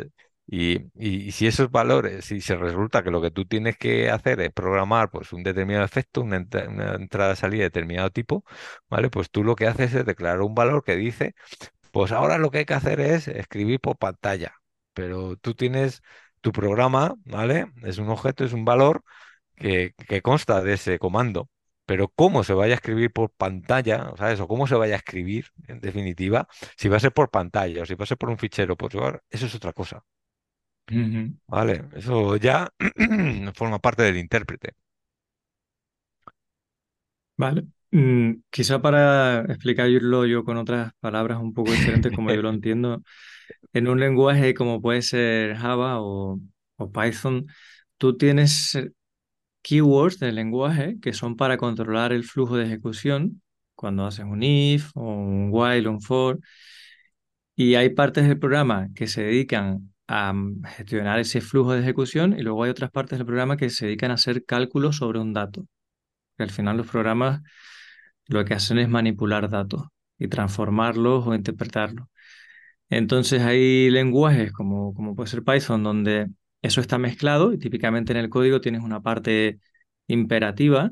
[0.48, 4.52] y, si esos valores, si se resulta que lo que tú tienes que hacer es
[4.54, 8.44] programar pues un determinado efecto, una, entrada-salida de determinado tipo,
[8.90, 9.10] ¿vale?
[9.10, 11.34] Pues tú lo que haces es declarar un valor que dice,
[11.96, 14.54] pues ahora lo que hay que hacer es escribir por pantalla,
[14.94, 16.02] pero tú tienes
[16.42, 17.68] tu programa, ¿vale?
[17.84, 19.02] Es un objeto, es un valor
[19.56, 21.50] que, que consta de ese comando.
[21.86, 24.42] Pero cómo se vaya a escribir por pantalla, ¿sabes?
[24.42, 27.88] O cómo se vaya a escribir, en definitiva, si va a ser por pantalla o
[27.88, 28.94] si va a ser por un fichero, pues
[29.32, 30.04] eso es otra cosa.
[31.48, 32.70] Vale, eso ya
[33.56, 34.74] forma parte del intérprete.
[37.38, 37.68] Vale.
[37.96, 43.02] Mm, quizá para explicarlo yo con otras palabras un poco diferentes, como yo lo entiendo,
[43.74, 46.40] en un lenguaje como puede ser Java o,
[46.78, 47.48] o Python,
[47.98, 48.78] tú tienes
[49.64, 53.42] keywords del lenguaje que son para controlar el flujo de ejecución
[53.76, 56.40] cuando haces un if o un while o un for.
[57.56, 62.38] Y hay partes del programa que se dedican a mm, gestionar ese flujo de ejecución
[62.38, 65.34] y luego hay otras partes del programa que se dedican a hacer cálculos sobre un
[65.34, 65.66] dato.
[66.38, 67.42] Que al final los programas
[68.28, 69.84] lo que hacen es manipular datos
[70.18, 72.08] y transformarlos o interpretarlos.
[72.90, 76.28] Entonces hay lenguajes como, como puede ser Python donde
[76.62, 79.60] eso está mezclado y típicamente en el código tienes una parte
[80.08, 80.92] imperativa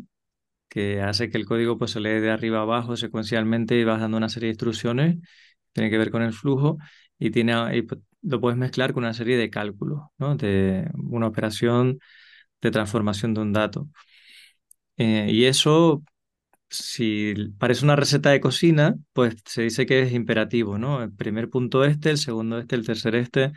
[0.70, 4.18] que hace que el código pues, se lee de arriba abajo secuencialmente y vas dando
[4.18, 5.18] una serie de instrucciones,
[5.72, 6.78] tiene que ver con el flujo
[7.20, 7.54] y, tiene,
[8.24, 10.36] lo puedes mezclar con una serie de cálculos, ¿no?
[10.36, 12.00] de una operación
[12.62, 13.90] de transformación de un dato.
[14.98, 16.04] Eh, y eso
[16.74, 21.04] si parece una receta de cocina, pues se dice que es imperativo, ¿no?
[21.04, 23.52] El primer punto este, el segundo este, el tercer este,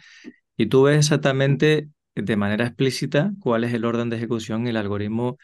[0.56, 4.76] y tú ves exactamente de manera explícita cuál es el orden de ejecución y el
[4.76, 5.38] algoritmo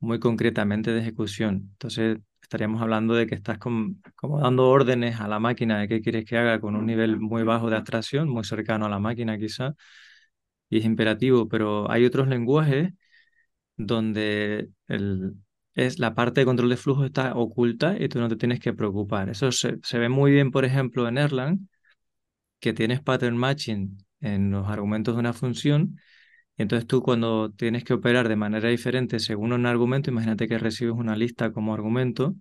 [0.00, 1.70] muy concretamente de ejecución.
[1.72, 6.24] Entonces, estaríamos hablando de que estás como dando órdenes a la máquina de qué quieres
[6.24, 9.74] que haga con un nivel muy bajo de abstracción, muy cercano a la máquina quizá,
[10.70, 12.92] y es imperativo, pero hay otros lenguajes
[13.76, 15.34] donde el,
[15.76, 18.72] es la parte de control de flujo está oculta y tú no te tienes que
[18.74, 19.28] preocupar.
[19.30, 21.68] Eso se, se ve muy bien, por ejemplo, en Erlang,
[22.60, 25.98] que tienes pattern matching en los argumentos de una función.
[26.58, 30.58] Y entonces tú cuando tienes que operar de manera diferente según un argumento, imagínate que
[30.58, 32.36] recibes una lista como argumento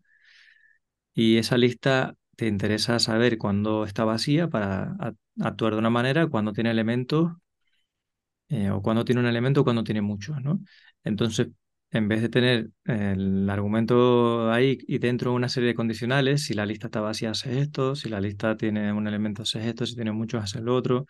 [1.14, 4.96] y esa lista te interesa saber cuándo está vacía para
[5.42, 7.32] actuar de una manera, cuándo tiene elementos
[8.50, 10.60] eh, o cuándo tiene un elemento o cuándo tiene muchos, ¿no?
[11.04, 11.48] Entonces,
[11.96, 16.66] en vez de tener el argumento ahí y dentro una serie de condicionales, si la
[16.66, 20.12] lista está vacía, hace esto, si la lista tiene un elemento, hace esto, si tiene
[20.12, 21.06] muchos, hace lo otro.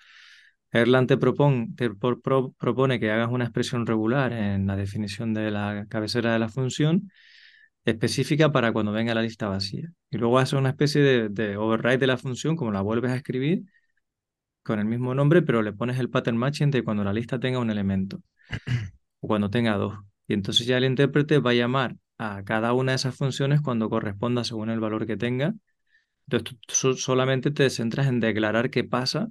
[0.71, 5.87] Erlang te, propone, te propone que hagas una expresión regular en la definición de la
[5.89, 7.09] cabecera de la función
[7.85, 9.91] específica para cuando venga la lista vacía.
[10.11, 13.15] Y luego haces una especie de, de override de la función, como la vuelves a
[13.17, 13.63] escribir,
[14.63, 17.59] con el mismo nombre, pero le pones el pattern matching de cuando la lista tenga
[17.59, 18.21] un elemento
[19.21, 19.95] o cuando tenga dos.
[20.27, 23.89] Y entonces ya el intérprete va a llamar a cada una de esas funciones cuando
[23.89, 25.53] corresponda según el valor que tenga.
[26.27, 29.29] Entonces tú solamente te centras en declarar qué pasa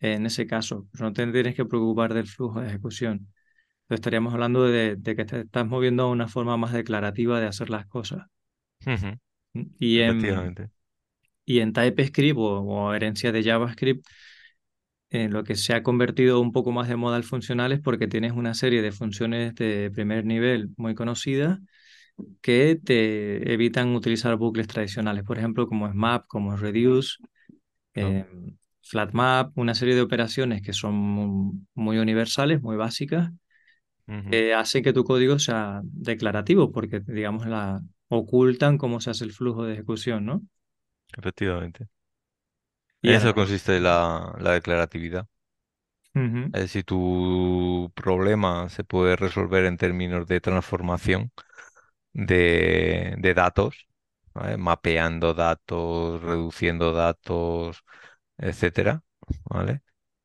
[0.00, 0.88] en ese caso.
[1.00, 3.32] no te tienes que preocupar del flujo de ejecución.
[3.82, 7.70] Entonces estaríamos hablando de, que te estás moviendo a una forma más declarativa de hacer
[7.70, 8.26] las cosas.
[9.78, 10.54] y, en,
[11.44, 14.06] y en TypeScript o, o herencia de JavaScript,
[15.14, 18.08] en lo que se ha convertido un poco más de moda el funcional es porque
[18.08, 21.60] tienes una serie de funciones de primer nivel muy conocidas
[22.42, 27.18] que te evitan utilizar bucles tradicionales, por ejemplo, como es map, como es reduce,
[27.94, 28.26] eh,
[28.82, 30.94] flat map, una serie de operaciones que son
[31.74, 33.30] muy universales, muy básicas,
[34.30, 39.32] que hacen que tu código sea declarativo, porque, digamos, la, ocultan cómo se hace el
[39.32, 40.42] flujo de ejecución, ¿no?
[41.16, 41.86] Efectivamente.
[43.04, 45.28] Y en eso consiste la, la declaratividad.
[46.52, 51.32] Es decir, tu problema se puede resolver en términos de transformación
[52.14, 53.88] de, de datos,
[54.58, 57.84] mapeando datos, reduciendo datos,
[58.38, 59.02] etcétera,
[59.44, 59.82] ¿vale?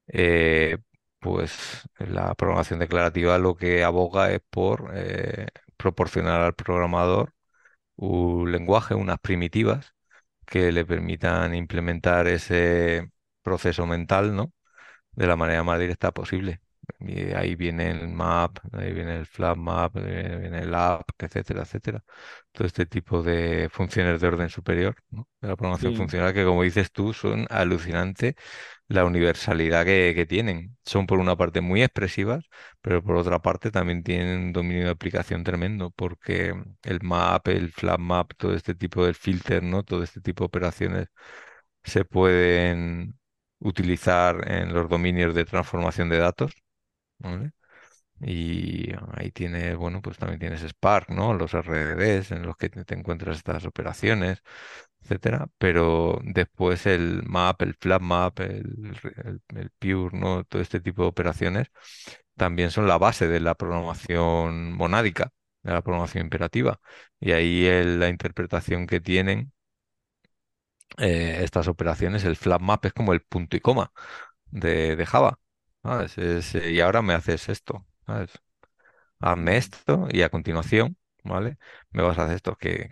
[0.07, 0.77] Eh,
[1.19, 7.33] pues la programación declarativa lo que aboga es por eh, proporcionar al programador
[7.97, 9.93] un lenguaje, unas primitivas
[10.49, 13.09] que le permitan implementar ese
[13.43, 14.53] proceso mental, ¿no?
[15.13, 16.61] De la manera más directa posible.
[16.99, 21.61] Y ahí viene el map, ahí viene el flat map, eh, viene el app, etcétera,
[21.63, 22.03] etcétera.
[22.51, 25.27] Todo este tipo de funciones de orden superior, ¿no?
[25.41, 28.35] De la programación funcional que, como dices tú, son alucinantes
[28.89, 30.77] la universalidad que, tienen.
[30.85, 32.45] Son por una parte muy expresivas,
[32.81, 37.71] pero por otra parte también tienen un dominio de aplicación tremendo, porque el map, el
[37.71, 39.83] flat map, todo este tipo de filter, ¿no?
[39.83, 41.07] Todo este tipo de operaciones
[41.83, 43.19] se pueden
[43.59, 46.53] utilizar en los dominios de transformación de datos,
[48.21, 51.33] Y ahí tienes, bueno, pues también tienes Spark, ¿no?
[51.33, 54.43] Los RDDs en los que te encuentras estas operaciones
[55.01, 58.97] etcétera, pero después el map, el flat map, el,
[59.55, 60.43] el, pure, ¿no?
[60.45, 61.67] Todo este tipo de operaciones
[62.35, 65.31] también son la base de la programación monádica,
[65.63, 66.79] de la programación imperativa.
[67.19, 69.51] Y ahí la interpretación que tienen
[70.97, 73.91] eh, estas operaciones, el flat map es como el punto y coma
[74.47, 75.39] de, de Java.
[76.71, 77.85] Y ahora me haces esto.
[79.19, 81.57] Hazme esto y a continuación ¿vale?
[81.91, 82.89] Me vas a hacer esto, que,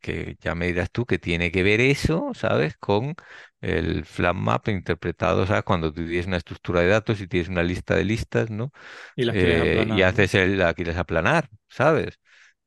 [0.00, 2.76] que, ya me dirás tú que tiene que ver eso, ¿sabes?
[2.76, 3.14] Con
[3.60, 5.64] el flat map interpretado, ¿sabes?
[5.64, 8.72] Cuando tú tienes una estructura de datos y tienes una lista de listas, ¿no?
[9.16, 12.18] Y, eh, y haces el, la quieres aplanar, ¿sabes?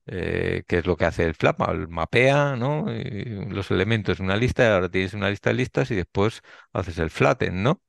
[0.05, 2.85] Eh, que es lo que hace el flat map, mapea, ¿no?
[3.49, 6.41] los elementos en una lista, ahora tienes una lista de listas y después
[6.73, 7.81] haces el flatten, ¿no?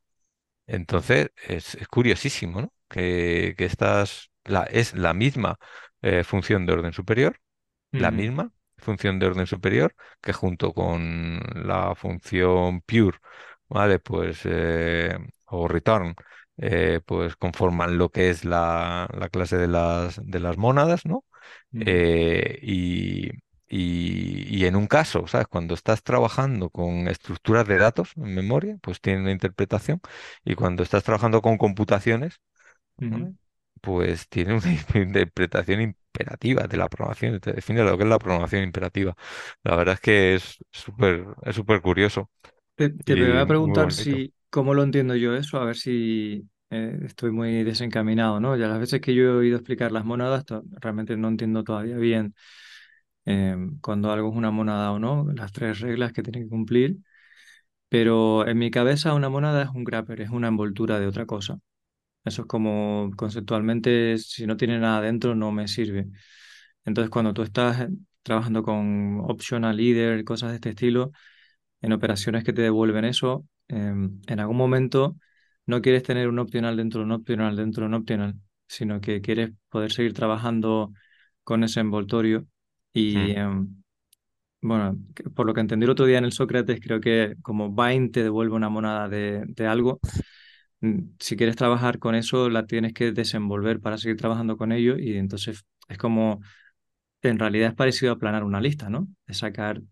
[0.66, 2.72] Entonces, es, curiosísimo, ¿no?
[2.88, 5.58] Que, que estas, la, es la misma
[6.02, 7.40] eh, función de orden superior,
[7.92, 13.18] la misma función de orden superior, que junto con la función pure,
[13.68, 14.00] ¿vale?
[14.00, 16.14] Pues, eh, o return,
[16.56, 21.24] eh, pues conforman lo que es la, clase de las, de las mónadas, ¿no?
[21.72, 23.30] y,
[23.76, 25.46] y, en un caso, ¿sabes?
[25.48, 30.00] Cuando estás trabajando con estructuras de datos en memoria, pues tiene una interpretación.
[30.44, 32.40] Y cuando estás trabajando con computaciones,
[33.80, 38.62] pues tiene una interpretación imperativa de la programación, te define lo que es la programación
[38.64, 39.14] imperativa.
[39.62, 42.30] La verdad es que es súper, es súper curioso
[42.76, 46.48] Te, te voy y a preguntar si, cómo lo entiendo yo eso, a ver si
[46.70, 48.56] eh, estoy muy desencaminado, ¿no?
[48.56, 51.96] Ya las veces que yo he oído explicar las mónadas, to- realmente no entiendo todavía
[51.98, 52.34] bien
[53.26, 56.98] eh, cuando algo es una mónada o no, las tres reglas que tiene que cumplir,
[57.88, 61.58] pero en mi cabeza una mónada es un grapper, es una envoltura de otra cosa.
[62.24, 66.08] Eso es como conceptualmente, si no tiene nada dentro, no me sirve.
[66.84, 67.88] Entonces, cuando tú estás
[68.22, 71.12] trabajando con optional leader, cosas de este estilo,
[71.82, 75.16] en operaciones que te devuelven eso, em, en algún momento
[75.66, 78.34] no quieres tener un opcional dentro de un opcional dentro de un opcional,
[78.68, 80.92] sino que quieres poder seguir trabajando
[81.44, 82.46] con ese envoltorio.
[82.94, 83.68] Y Mm, em,
[84.62, 84.98] bueno,
[85.34, 88.22] por lo que entendí el otro día en el Sócrates, creo que como Bind te
[88.22, 90.00] devuelve una monada de, de algo,
[90.80, 94.98] mm, si quieres trabajar con eso, la tienes que desenvolver para seguir trabajando con ello.
[94.98, 96.40] Y entonces es como,
[97.22, 99.08] en realidad es parecido a aplanar una lista, ¿no?
[99.26, 99.82] De sacar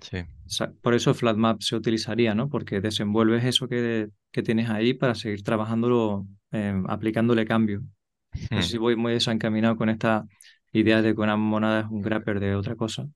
[0.00, 0.24] Sí.
[0.82, 2.48] Por eso FlatMap se utilizaría, ¿no?
[2.48, 7.82] Porque desenvuelves eso que, que tienes ahí para seguir trabajándolo, eh, aplicándole cambio.
[8.54, 8.72] No sé Mm.
[8.72, 10.26] si voy muy desencaminado con esta
[10.72, 13.08] idea de que una monada es un grapper de otra cosa.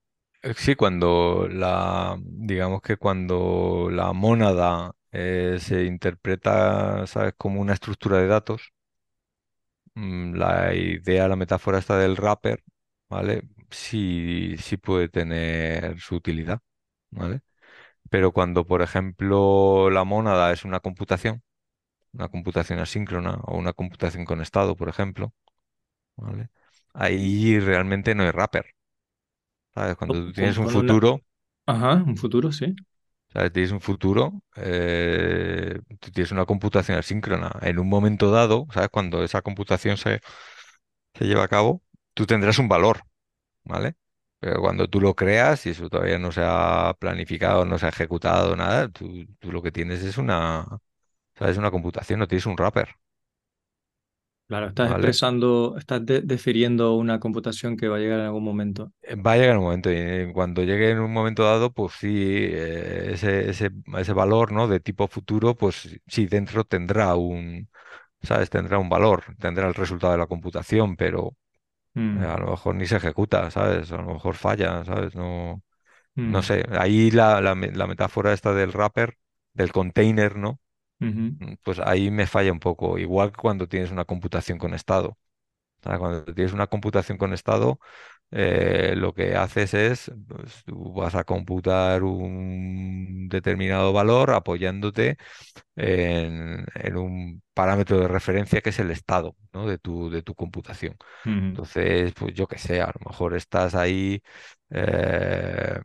[0.43, 7.35] Eh, Sí, cuando la, digamos que cuando la mónada eh, se interpreta, ¿sabes?
[7.37, 8.73] como una estructura de datos,
[9.95, 12.63] mm, la idea, la metáfora esta del wrapper,
[13.09, 13.43] ¿vale?
[13.71, 16.61] Sí, sí puede tener su utilidad,
[17.11, 17.41] ¿vale?
[18.11, 21.43] Pero cuando, por ejemplo, la mónada es una computación,
[22.13, 25.35] una computación asíncrona o una computación con estado, por ejemplo,
[26.17, 26.51] ¿vale?
[26.95, 28.67] Ahí realmente no hay wrapper,
[29.75, 29.97] ¿sabes?
[29.97, 31.21] Cuando tú tienes un futuro,
[31.67, 32.75] Ajá, un futuro, sí.
[33.33, 33.53] ¿sabes?
[33.53, 37.53] Tienes un futuro, eh, tú tienes una computación asíncrona.
[37.63, 38.89] En un momento dado, ¿sabes?
[38.91, 40.21] Cuando esa computación se,
[41.15, 41.83] se lleva a cabo,
[42.15, 43.03] tú tendrás un valor.
[43.65, 43.97] ¿vale?
[44.41, 47.91] Pero cuando tú lo creas y eso todavía no se ha planificado, no se ha
[47.91, 50.67] ejecutado, nada, tú, tú lo que tienes es una,
[51.37, 51.59] ¿sabes?
[51.59, 52.91] Una computación, no tienes un wrapper,
[54.55, 55.19] Claro, estás ¿vale?
[55.31, 58.93] expresando, estás de- defiriendo una computación que va a llegar en algún momento.
[59.03, 61.95] Eh, Va a llegar un momento y eh, cuando llegue en un momento dado, pues
[61.95, 64.67] sí, eh, ese, ese, ese valor, ¿no?
[64.69, 67.69] De tipo futuro, pues sí, dentro tendrá un,
[68.23, 68.51] ¿sabes?
[68.51, 71.37] Tendrá un valor, tendrá el resultado de la computación, pero
[72.15, 73.93] eh, Mm, a lo mejor ni se ejecuta, ¿sabes?
[73.93, 75.15] A lo mejor falla, ¿sabes?
[75.17, 75.63] No.
[76.23, 79.19] No mm, sé, ahí la, la, la metáfora esta del wrapper,
[79.55, 80.61] del container, ¿no?
[81.39, 82.99] Mm, Pues ahí me falla un poco.
[82.99, 85.19] Igual que cuando tienes una computación con estado.
[85.83, 87.79] Cuando tienes una computación con estado,
[88.33, 95.19] eh, lo que haces es, pues, tú vas a computar un determinado valor apoyándote
[95.77, 99.67] en, en un parámetro de referencia que es el estado, ¿no?
[99.69, 100.97] de tu, de tu computación.
[101.49, 104.23] Entonces, pues yo qué sé, a lo mejor estás ahí.
[104.71, 105.81] eh,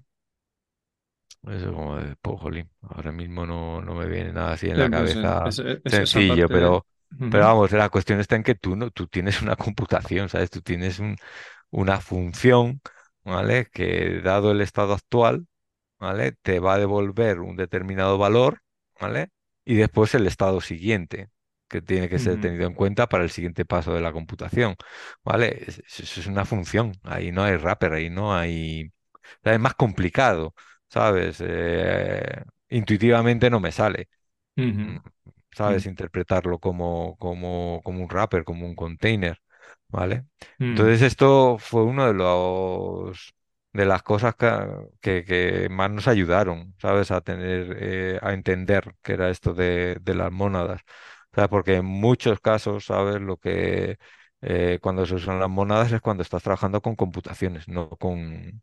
[1.48, 4.90] Eso como de, po, jolín, ahora mismo no, no me viene nada así en la
[4.90, 6.50] Pues cabeza sencillo, parte...
[6.50, 6.86] pero,
[7.30, 10.50] pero vamos, la cuestión está en que tú no, tú tienes una computación, ¿sabes?
[10.50, 11.16] Tú tienes un,
[11.72, 12.82] una función,
[13.24, 13.68] ¿vale?
[13.74, 15.48] Que dado el estado actual,
[16.00, 16.34] ¿vale?
[16.42, 18.62] Te va a devolver un determinado valor,
[19.00, 19.30] ¿vale?
[19.66, 21.30] Y después el estado siguiente,
[21.70, 24.76] que tiene que ser tenido en cuenta para el siguiente paso de la computación,
[25.24, 25.64] ¿vale?
[25.68, 28.92] Es- es- Eso es una función, ahí no hay wrapper, ahí no hay...
[29.44, 30.54] Es más complicado.
[30.90, 31.38] ¿Sabes?
[31.42, 34.10] Eh, intuitivamente no me sale,
[34.58, 34.98] mm,
[35.52, 35.86] ¿sabes?
[35.86, 39.42] Interpretarlo como, como, como un wrapper, como un container,
[39.88, 40.26] ¿vale?
[40.60, 43.34] ujú, Entonces esto fue uno de los
[43.72, 44.50] de las cosas que,
[45.00, 47.12] que, que más nos ayudaron, ¿sabes?
[47.12, 50.82] A tener, eh, a entender qué era esto de, de las mónadas,
[51.36, 51.50] ¿sabes?
[51.50, 53.22] Porque en muchos casos, ¿sabes?
[53.22, 53.98] Lo que
[54.42, 58.62] eh, cuando se usan las mónadas es cuando estás trabajando con computaciones, no con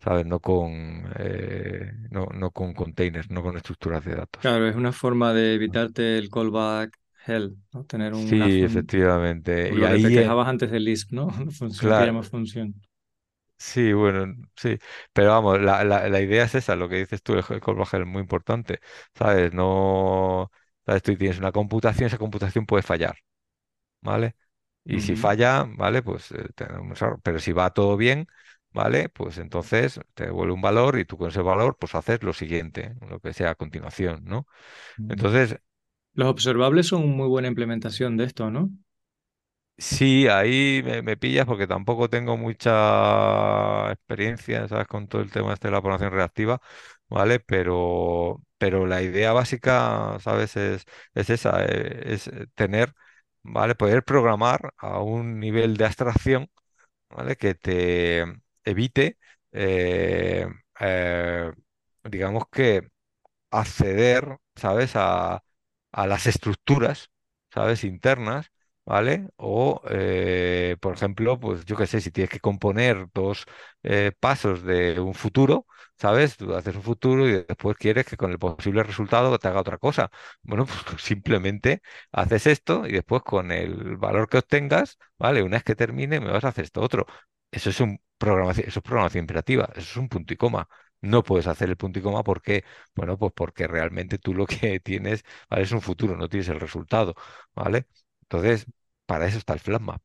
[0.00, 0.26] ¿sabes?
[0.26, 4.42] No con, eh, no, no con containers, no con estructuras de datos.
[4.42, 7.84] Claro, es una forma de evitarte el callback hell, ¿no?
[7.86, 8.92] Tener una Sí, fun-
[9.70, 9.72] efectivamente.
[9.74, 11.30] Y que te ahí, eh, quejabas antes del Lisp, ¿no?
[11.52, 12.74] Función que claro, función.
[13.56, 14.78] sí, bueno, sí.
[15.12, 18.06] Pero vamos, la, la, la idea es esa, lo que dices tú, el callback es
[18.06, 18.80] muy importante,
[19.14, 19.52] ¿sabes?
[19.52, 20.50] No,
[20.86, 21.02] ¿sabes?
[21.02, 23.18] Tú tienes una computación, esa computación puede fallar,
[24.02, 24.36] ¿vale?
[24.84, 26.02] Y si falla, ¿vale?
[26.02, 28.28] Pues eh, tenemos, pero si va todo bien,
[28.72, 29.08] ¿vale?
[29.08, 32.94] Pues entonces te devuelve un valor y tú con ese valor, pues haces lo siguiente,
[33.08, 34.46] lo que sea a continuación, ¿no?
[34.98, 35.08] ujú.
[35.08, 35.58] Entonces,
[36.14, 38.70] Los observables son una muy buena implementación de esto, ¿no?
[39.80, 44.88] Sí, ahí me, me pillas porque tampoco tengo mucha experiencia, ¿sabes?
[44.88, 46.60] Con todo el tema este de la programación reactiva,
[47.08, 47.38] ¿vale?
[47.38, 50.56] Pero, pero la idea básica, ¿sabes?
[50.56, 52.92] Es, es esa, eh, es tener
[53.44, 53.76] ¿vale?
[53.76, 56.50] Poder programar a un nivel de abstracción,
[57.10, 57.36] ¿vale?
[57.36, 58.24] Que te
[58.70, 59.18] evite,
[59.52, 60.46] eh,
[60.80, 61.52] eh,
[62.04, 62.88] digamos que
[63.50, 64.92] acceder, ¿sabes?
[64.96, 65.42] A,
[65.92, 67.10] a las estructuras,
[67.52, 67.84] ¿sabes?
[67.84, 68.50] Internas,
[68.86, 69.28] ¿vale?
[69.36, 73.46] O, eh, por ejemplo, pues yo qué sé, si tienes que componer dos
[74.20, 75.66] pasos de un futuro,
[75.98, 76.36] ¿sabes?
[76.36, 79.78] Tú haces un futuro y después quieres que con el posible resultado te haga otra
[79.78, 80.10] cosa.
[80.42, 85.42] Bueno, pues simplemente haces esto y después con el valor que obtengas, ¿vale?
[85.42, 87.06] Una vez que termine, me vas a hacer esto otro.
[87.50, 90.68] Eso es un programación, eso es programación imperativa, eso es un punto y coma.
[91.00, 94.80] No puedes hacer el punto y coma porque, bueno, pues porque realmente tú lo que
[94.80, 95.62] tienes, ¿vale?
[95.64, 97.14] Es un futuro, no tienes el resultado,
[97.54, 97.86] ¿vale?
[98.22, 98.66] Entonces,
[99.06, 100.02] para eso está el flat map,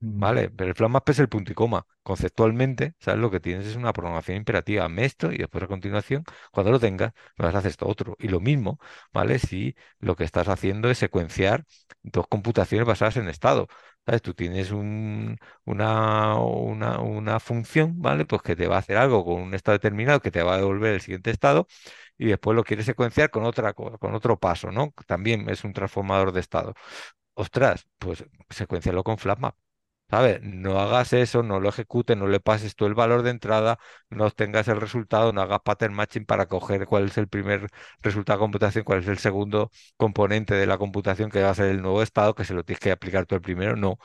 [0.00, 0.50] ¿vale?
[0.50, 1.86] Pero el map es el punto y coma.
[2.02, 3.20] Conceptualmente, ¿sabes?
[3.20, 4.84] Lo que tienes es una programación imperativa.
[4.84, 8.16] Hazme esto y después a continuación, cuando lo tengas, me vas a hacer esto otro.
[8.18, 8.78] Y lo mismo,
[9.12, 9.38] ¿vale?
[9.38, 11.64] Si lo que estás haciendo es secuenciar
[12.02, 13.66] dos computaciones basadas en estado.
[14.04, 14.22] ¿Sabes?
[14.22, 18.24] Tú tienes un, una, una, una función, ¿vale?
[18.24, 20.58] Pues que te va a hacer algo con un estado determinado que te va a
[20.58, 21.66] devolver el siguiente estado
[22.18, 24.92] y después lo quieres secuenciar con otra, co- con otro paso, ¿no?
[25.06, 26.74] También es un transformador de estado.
[27.34, 29.56] Ostras, pues secuencialo con Flatmap.
[30.08, 30.40] ¿Sabes?
[30.42, 33.78] No hagas eso, no lo ejecutes, no le pases tú el valor de entrada,
[34.08, 37.66] no obtengas el resultado, no hagas pattern matching para coger cuál es el primer
[38.02, 41.66] resultado de computación, cuál es el segundo componente de la computación que va a ser
[41.70, 43.74] el nuevo estado, que se lo tienes que aplicar tú el primero.
[43.76, 43.98] No.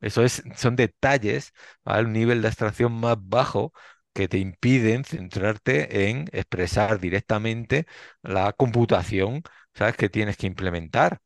[0.00, 1.52] Eso es, son detalles
[1.84, 3.72] a un nivel de abstracción más bajo
[4.12, 7.86] que te impiden centrarte en expresar directamente
[8.22, 9.42] la computación,
[9.74, 9.96] ¿sabes?
[9.96, 11.20] que tienes que implementar.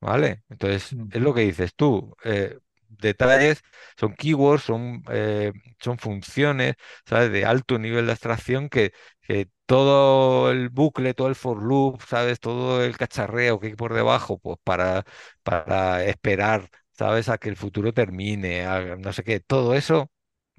[0.00, 0.44] ¿Vale?
[0.48, 2.14] Entonces, mm, es lo que dices tú.
[2.24, 2.58] eh,
[2.98, 3.62] detalles
[3.98, 6.74] son keywords, son, eh, son funciones,
[7.06, 7.30] ¿sabes?
[7.32, 12.40] De alto nivel de abstracción que, que todo el bucle, todo el for loop, ¿sabes?
[12.40, 15.04] Todo el cacharreo que hay por debajo, pues para,
[15.42, 17.28] para esperar, ¿sabes?
[17.28, 18.64] A que el futuro termine,
[18.98, 20.10] no sé qué, todo eso,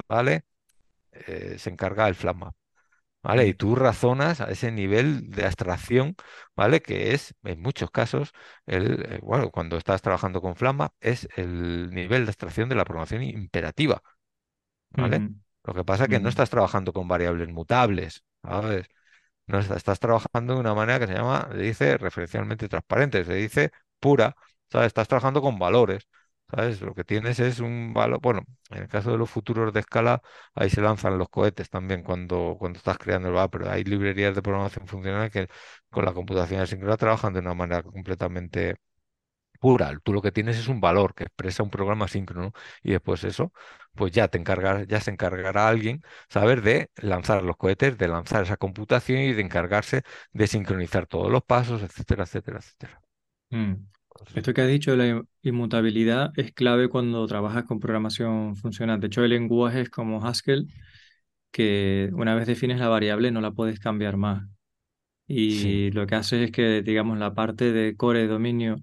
[0.09, 0.43] ¿vale?
[1.11, 2.53] Eh, se encarga el Flatma.
[3.24, 3.47] ¿Vale?
[3.47, 6.15] Y tú razonas a ese nivel de abstracción,
[6.55, 6.82] ¿vale?
[6.82, 8.32] Que es, en muchos casos,
[8.67, 12.86] el, eh, bueno, cuando estás trabajando con Flatmap, es el nivel de abstracción de la
[12.86, 14.01] programación imperativa,
[14.91, 15.24] ¿vale?
[15.63, 18.88] Lo que pasa es que no estás trabajando con variables mutables, ¿sabes?
[19.47, 23.34] No está- estás trabajando de una manera que se llama, se dice referencialmente transparente, se
[23.36, 24.36] dice pura,
[24.71, 24.88] ¿sabes?
[24.88, 26.07] Estás trabajando con valores,
[26.53, 26.81] ¿sabes?
[26.81, 30.21] Lo que tienes es un valor, bueno, en el caso de los futuros de escala,
[30.55, 34.35] ahí se lanzan los cohetes también cuando, cuando estás creando el valor, pero hay librerías
[34.35, 35.47] de programación funcional que
[35.89, 38.75] con la computación asíncrona trabajan de una manera completamente
[39.59, 39.97] pura.
[40.03, 42.51] Tú lo que tienes es un valor que expresa un programa síncrono
[42.83, 43.53] y después eso,
[43.95, 48.43] pues ya te encargas, ya se encargará alguien saber de lanzar los cohetes, de lanzar
[48.43, 53.01] esa computación y de encargarse de sincronizar todos los pasos, etcétera, etcétera, etcétera.
[53.51, 53.92] mm.
[54.36, 58.99] Esto que has dicho de la in- inmutabilidad es clave cuando trabajas con programación funcional.
[58.99, 60.68] De hecho, hay lenguajes como Haskell
[61.51, 64.47] que una vez defines la variable no la puedes cambiar más.
[65.47, 68.78] sí, Y lo que haces es que, digamos, la parte de core de dominio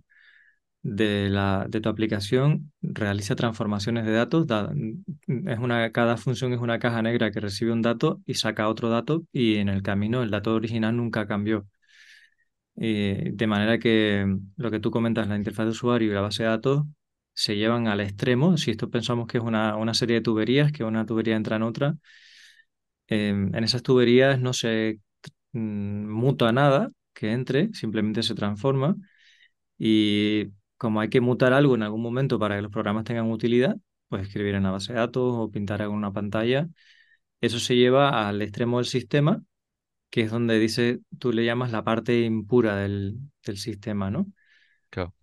[0.82, 4.46] de, la, de tu aplicación realiza transformaciones de datos.
[4.46, 4.72] da-
[5.28, 8.90] es una, cada función es una caja negra que recibe un dato y saca otro
[8.90, 11.66] dato y en el camino el dato original nunca cambió.
[12.82, 16.22] Eh, de manera que mm, lo que tú comentas, la interfaz de usuario y la
[16.22, 16.84] base de datos
[17.34, 18.56] se llevan al extremo.
[18.56, 21.62] Si esto pensamos que es una, una serie de tuberías, que una tubería entra en
[21.62, 21.96] otra,
[23.08, 25.00] em, en esas tuberías no se
[25.52, 28.96] mm, muta nada que entre, simplemente se transforma.
[29.78, 33.76] Y como hay que mutar algo en algún momento para que los programas tengan utilidad,
[34.08, 36.68] pues escribir en la base de datos o pintar en una pantalla,
[37.40, 39.42] eso se lleva al extremo del sistema,
[40.10, 44.26] que es donde dice, tú le llamas la parte impura del, del sistema, ¿no?
[44.90, 45.14] claro,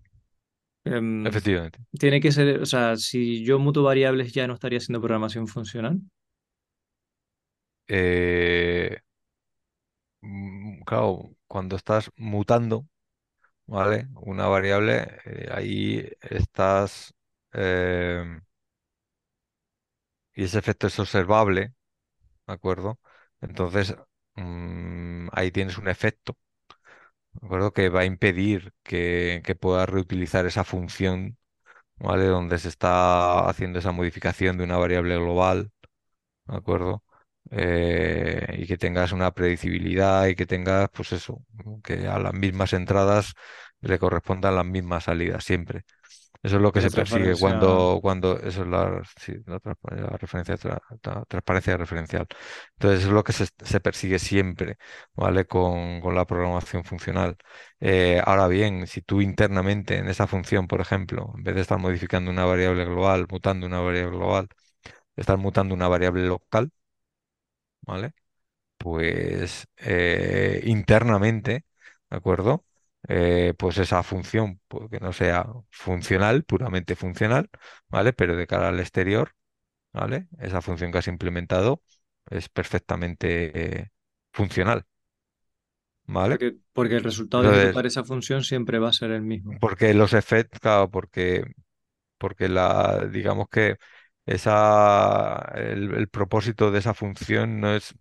[0.85, 1.79] Em, efectivamente.
[1.99, 6.01] tiene que ser, o sea, si yo muto variables ya no estaría haciendo programación funcional.
[7.87, 8.97] Eh,
[10.21, 12.87] mm, claro, cuando estás mutando,
[13.67, 14.09] ¿vale?
[14.15, 17.13] Una variable, eh, ahí estás,
[17.53, 18.41] eh,
[20.35, 21.73] y ese efecto es observable,
[22.47, 22.99] ¿de acuerdo?
[23.41, 23.95] Entonces,
[24.37, 26.37] mm, ahí tienes un efecto,
[27.33, 27.73] ¿de acuerdo?
[27.73, 31.37] Que va a impedir que, que puedas reutilizar esa función,
[31.97, 32.25] ¿vale?
[32.27, 35.71] Donde se está haciendo esa modificación de una variable global,
[36.47, 37.03] ¿de acuerdo?
[37.51, 41.43] Eh, y que tengas una predecibilidad y que tengas, pues eso,
[41.83, 43.33] que a las mismas entradas
[43.81, 45.83] le correspondan las mismas salidas siempre.
[46.43, 50.17] Eso es lo Que se persigue cuando, cuando eso es la, sí, la, transpa- la
[50.17, 52.27] referencia, tra- tra- transparencia referencial.
[52.73, 54.77] Entonces, eso es lo que se, se persigue siempre,
[55.15, 55.45] ¿vale?
[55.47, 57.37] Con, con la programación funcional.
[57.79, 61.79] Eh, ahora bien, si tú internamente en esa función, por ejemplo, en vez de estar
[61.79, 64.47] modificando una variable global, mutando una variable global,
[65.17, 66.71] estás mutando una variable local,
[67.81, 68.13] ¿vale?
[68.77, 71.65] Pues eh, internamente,
[72.09, 72.65] ¿de acuerdo?
[73.07, 77.49] Eh, pues esa función, pues, que no sea funcional, puramente funcional,
[77.89, 78.13] ¿vale?
[78.13, 79.33] Pero de cara al exterior,
[79.93, 80.27] ¿vale?
[80.39, 81.83] Esa función que has implementado
[82.29, 83.89] es perfectamente eh,
[84.33, 84.85] funcional,
[86.07, 86.39] ¿vale?
[86.39, 89.59] Porque, porque el resultado de ejecutar esa función siempre va a ser el mismo.
[89.59, 91.43] porque los efectos, claro, porque
[92.17, 93.77] porque la, digamos que
[94.25, 97.95] esa, el, el propósito de esa función no es,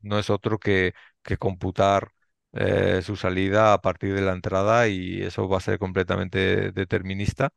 [0.00, 2.10] no es otro que, que computar
[2.56, 7.50] eh, su salida a partir de la entrada y eso va a ser completamente determinista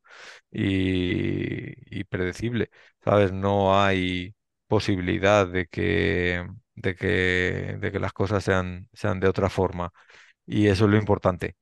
[0.51, 2.69] y, predecible,
[3.03, 3.31] ¿sabes?
[3.31, 4.35] No hay
[4.67, 9.91] posibilidad de que, de que, de que las cosas sean, sean de otra forma
[10.45, 11.57] y eso es lo importante.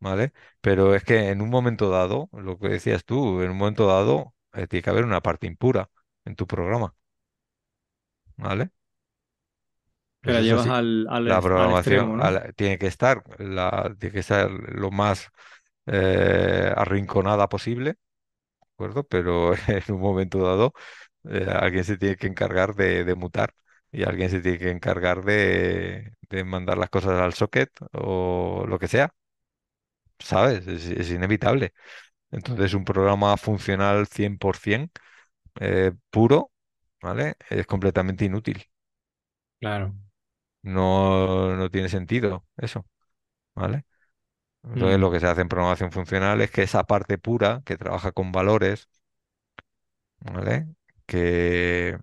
[0.00, 0.32] ¿vale?
[0.60, 4.34] Pero es que en un momento dado, lo que decías tú, en un momento dado
[4.52, 5.90] eh, tiene que haber una parte impura
[6.24, 6.94] en tu programa,
[8.36, 8.70] ¿vale?
[10.22, 10.78] Que Eso la es llevas así.
[10.78, 12.20] al, La al, al programación
[12.56, 15.28] tiene que estar, la, tiene que ser lo más
[15.86, 17.98] eh, arrinconada posible, ¿de
[18.74, 19.04] acuerdo?
[19.08, 20.74] Pero en un momento dado
[21.30, 23.54] eh, alguien se tiene que encargar de, de mutar
[23.92, 28.78] y alguien se tiene que encargar de, de mandar las cosas al socket o lo
[28.80, 29.14] que sea,
[30.18, 30.66] ¿sabes?
[30.66, 31.72] Es, es inevitable.
[32.30, 35.00] Entonces, un programa funcional 100%
[35.60, 36.52] eh, puro,
[37.02, 37.36] ¿vale?
[37.50, 38.64] Es completamente inútil.
[39.60, 39.94] Claro.
[40.62, 42.86] No, no tiene sentido eso,
[43.54, 43.84] ¿vale?
[44.64, 47.76] Entonces, lo Mm, que se hace en programación funcional es que esa parte pura, que
[47.78, 48.88] trabaja con valores,
[50.20, 50.68] ¿vale?
[51.06, 51.98] Que,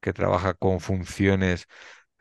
[0.00, 1.66] que trabaja con funciones,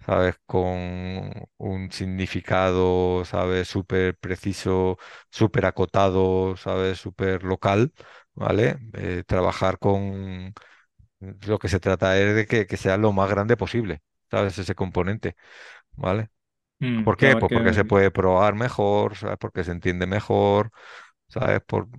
[0.06, 0.38] ¿sabes?
[0.46, 3.68] Con un significado, ¿sabes?
[3.70, 4.98] Súper preciso,
[5.32, 7.00] súper acotado, ¿sabes?
[7.00, 7.94] Súper local,
[8.36, 8.78] ¿vale?
[8.96, 10.54] Eh, trabajar con
[11.48, 14.02] Lo que se trata es de que, que sea lo más grande posible,
[14.32, 14.58] ¿sabes?
[14.60, 15.36] Ese componente,
[15.94, 16.30] ¿vale?
[16.80, 17.38] mm, ¿Por qué?
[17.48, 19.38] Pues porque se puede probar mejor, ¿sabes?
[19.40, 20.72] Porque se entiende mejor,
[21.30, 21.62] ¿sabes?
[21.68, 21.90] Por,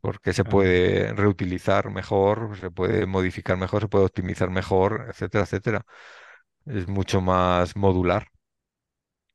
[0.00, 5.86] porque se puede reutilizar mejor, se puede modificar mejor, se puede optimizar mejor, etcétera, etcétera.
[6.66, 8.28] Es mucho más modular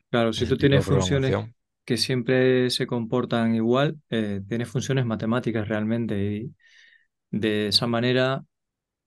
[0.10, 1.40] Claro, si tú tienes funciones
[1.86, 6.56] que siempre se comportan igual, eh, tienes funciones matemáticas realmente y
[7.32, 8.44] de esa manera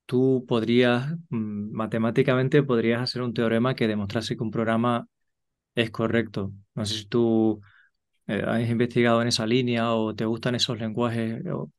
[0.07, 5.09] tú podrías, mm, matemáticamente podrías hacer un teorema que demostrase que un programa
[5.75, 6.53] es correcto.
[6.75, 7.61] No sé si tú
[8.29, 11.71] eh, has investigado en esa línea o te gustan esos lenguajes o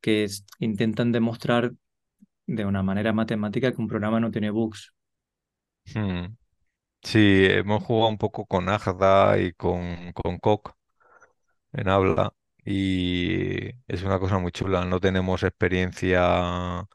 [0.00, 0.28] que
[0.60, 1.72] intentan demostrar
[2.46, 4.92] de una manera matemática que un programa no tiene bugs.
[5.94, 6.36] Hmm.
[7.02, 10.72] Sí, hemos jugado un poco con Agda y con, con Coq.
[11.72, 14.84] en habla y es una cosa muy chula.
[14.84, 16.86] No tenemos experiencia,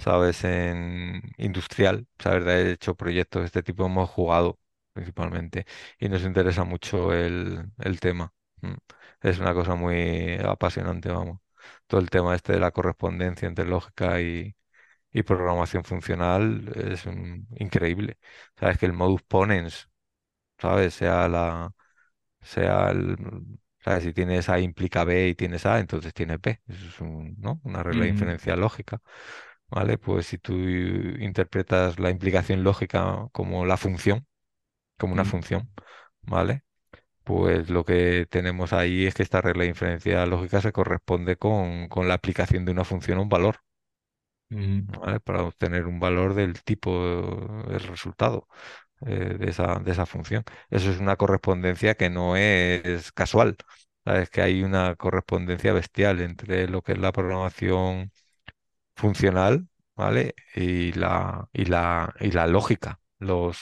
[0.00, 2.44] ¿sabes?, en industrial, ¿sabes?
[2.44, 4.58] De hecho proyectos de este tipo hemos jugado
[4.92, 5.66] principalmente
[5.98, 8.34] y nos interesa mucho el, el tema.
[8.62, 8.74] Mm.
[9.22, 11.40] Es una cosa muy apasionante, vamos.
[11.86, 14.56] Todo el tema este de la correspondencia entre lógica y,
[15.12, 18.18] y programación funcional es un- increíble.
[18.58, 19.88] Sabes que el modus ponens,
[20.58, 20.94] ¿sabes?
[20.94, 21.74] Sea la
[22.42, 23.16] sea el,
[23.84, 24.04] ¿sabes?
[24.04, 26.60] Si tienes A implica B y tienes A, entonces tienes B.
[26.68, 27.60] Eso es un, ¿no?
[27.64, 29.00] Una regla de inferencia lógica,
[29.70, 29.98] ¿vale?
[29.98, 34.26] Pues si tú interpretas la implicación lógica como la función,
[34.98, 35.70] como una función,
[36.22, 36.64] ¿vale?
[37.24, 41.88] Pues lo que tenemos ahí es que esta regla de inferencia lógica se corresponde con,
[41.88, 43.58] con la aplicación de una función a un valor.
[45.24, 48.48] Para obtener un valor del tipo del resultado
[49.06, 50.44] eh, de esa, de esa función.
[50.70, 53.56] Eso es una correspondencia que no es casual.
[54.04, 58.12] Sabes que hay una correspondencia bestial entre lo que es la programación
[59.00, 60.34] funcional, ¿vale?
[60.54, 63.58] Y la, y la, y la lógica, los,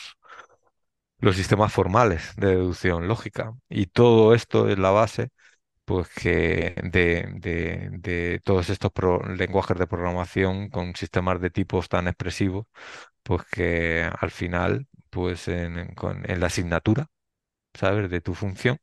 [1.21, 3.55] los sistemas formales de deducción lógica.
[3.69, 5.31] Y todo esto es la base,
[5.85, 12.09] pues que de, de, todos estos pro- lenguajes de programación con sistemas de tipos tan
[12.09, 12.67] expresivos
[13.23, 17.09] pues que al final, pues en, en- la asignatura,
[17.75, 18.11] ¿sabes?
[18.11, 18.79] De tu función,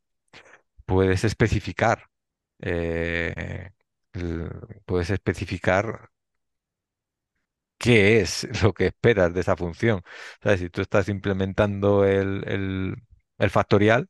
[0.86, 2.08] puedes especificar,
[2.62, 3.72] eh,
[4.86, 6.10] puedes especificar
[7.86, 10.02] qué es lo que esperas de esa función.
[10.42, 10.60] ¿Sabes?
[10.62, 12.44] Si tú estás implementando el,
[13.40, 14.10] el, factorial,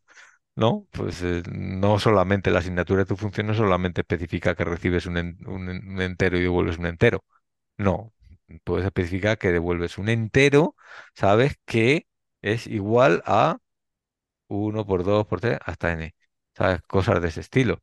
[0.55, 0.87] ¿no?
[0.91, 5.17] Pues eh, no solamente la asignatura de tu función no solamente especifica que recibes un,
[5.47, 7.23] un en- un entero y devuelves un entero.
[7.77, 8.13] No,
[8.65, 10.75] puedes especificar que devuelves un entero,
[11.15, 11.55] ¿sabes?
[11.65, 12.07] Que
[12.43, 13.59] es igual a
[14.47, 16.15] uno por 2 por 3 hasta n.
[16.55, 16.81] ¿Sabes?
[16.83, 17.81] Cosas de ese estilo.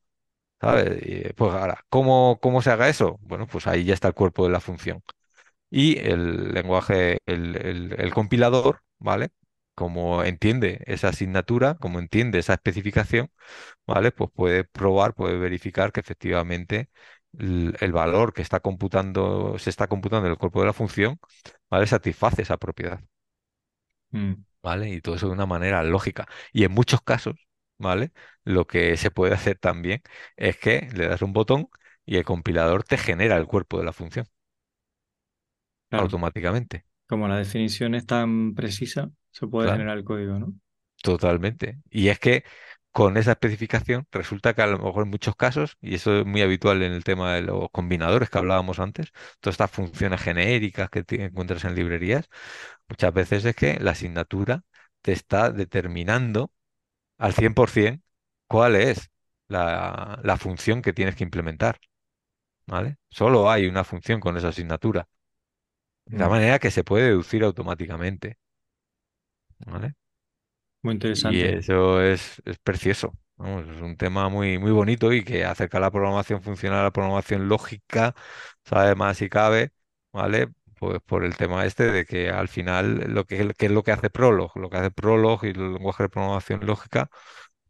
[0.60, 1.34] ¿Sabes?
[1.36, 3.18] Pues ahora, ¿cómo, cómo se haga eso?
[3.22, 5.02] Bueno, pues ahí ya está el cuerpo de la función.
[5.72, 9.30] Y el lenguaje, el, el- el compilador, ¿vale?
[9.74, 13.30] Como entiende esa asignatura, como entiende esa especificación,
[13.86, 14.12] ¿vale?
[14.12, 16.90] Pues puede probar, puede verificar que efectivamente
[17.38, 21.20] el, el valor que está computando, se está computando en el cuerpo de la función,
[21.70, 21.86] ¿vale?
[21.86, 23.00] Satisface esa propiedad.
[24.10, 24.90] Mm, ¿vale?
[24.90, 26.26] Y todo eso de una manera lógica.
[26.52, 27.36] Y en muchos casos,
[27.78, 28.12] ¿vale?
[28.44, 30.02] Lo que se puede hacer también
[30.36, 31.68] es que le das un botón
[32.04, 34.26] y el compilador te genera el cuerpo de la función
[35.92, 36.84] claro, automáticamente.
[37.08, 40.54] como la definición es tan precisa, se puede Claro, generar el código, ¿no?
[41.02, 41.80] totalmente.
[41.90, 42.44] Y es que
[42.90, 46.42] con esa especificación resulta que a lo mejor en muchos casos, y eso es muy
[46.42, 51.02] habitual en el tema de los combinadores que hablábamos antes, todas estas funciones genéricas que
[51.04, 52.28] te encuentras en librerías,
[52.88, 54.64] muchas veces es que la asignatura
[55.02, 56.52] te está determinando
[57.18, 58.04] al 100%
[58.48, 59.10] cuál es
[59.48, 61.78] la, la función que tienes que implementar,
[62.66, 62.96] ¿vale?
[63.10, 65.08] Solo hay una función con esa asignatura,
[66.06, 68.38] de tal Mm, manera que se puede deducir automáticamente,
[69.66, 69.94] ¿vale?
[70.82, 70.92] muy
[71.24, 71.58] Y interesante.
[71.58, 75.90] eso es, es precioso, vamos, es un tema muy, muy bonito y que acerca la
[75.90, 78.14] programación funcional a la programación lógica,
[78.64, 79.72] sabe más si cabe,
[80.12, 80.48] ¿vale?
[80.78, 83.92] Pues por el tema este de que al final lo que, que es lo que
[83.92, 87.08] hace Prolog, lo que hace Prolog y el lenguaje de programación lógica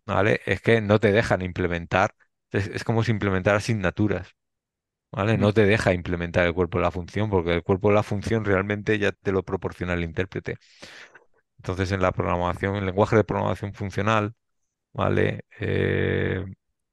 [0.07, 0.41] ¿vale?
[0.47, 2.15] Es que no te dejan implementar,
[2.53, 4.35] es, es como si implementar asignaturas,
[5.13, 5.39] ¿vale?
[5.39, 8.45] No te deja implementar el cuerpo de la función, porque el cuerpo de la función
[8.45, 10.59] realmente ya te lo proporciona el intérprete.
[11.59, 14.35] Entonces, en la programación, en el lenguaje de programación funcional,
[14.93, 15.47] ¿vale?
[15.61, 16.45] Eh,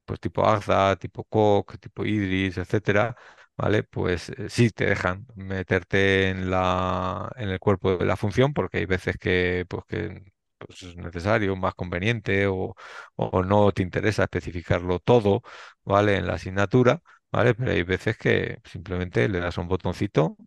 [0.05, 3.15] pues tipo Agda, tipo Coq, tipo Idris, etcétera,
[3.57, 3.83] ¿vale?
[3.83, 8.79] Pues eh, sí te dejan meterte en la, en el cuerpo de la función, porque
[8.79, 12.75] hay veces que, pues, que pues, es necesario, más conveniente, o,
[13.15, 15.43] o no te interesa especificarlo todo,
[15.83, 16.17] ¿vale?
[16.17, 17.01] En la asignatura,
[17.31, 17.53] ¿vale?
[17.55, 20.37] Pero hay veces que simplemente le das un botoncito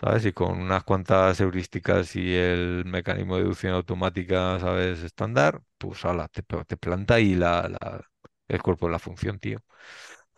[0.00, 0.26] ¿sabes?
[0.26, 5.02] Y con unas cuantas heurísticas y el mecanismo de deducción automática, ¿sabes?
[5.02, 8.02] Estándar, pues ala, te, te planta ahí la, la-
[8.48, 9.58] el cuerpo de la función, tío.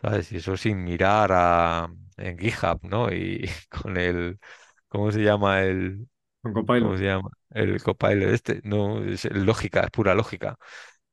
[0.01, 0.31] ¿Sabes?
[0.31, 3.11] Y eso sin mirar a, en GitHub, ¿no?
[3.13, 4.39] Y con el,
[4.87, 6.07] ¿cómo se llama el,
[6.41, 7.29] Con ¿cómo se llama?
[7.51, 10.57] El copilot este, no, es lógica, es pura lógica.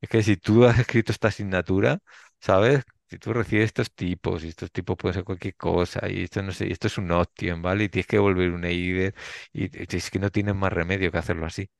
[0.00, 1.98] Es que si tú has escrito esta asignatura,
[2.40, 2.84] ¿sabes?
[3.12, 6.52] Si tú recibes estos tipos, y estos tipos pueden ser cualquier cosa, y esto no
[6.52, 7.84] sé, y esto es un option, ¿vale?
[7.84, 9.14] Y tienes que devolver un EIDER,
[9.52, 11.70] y es que no tienes más remedio que hacerlo así,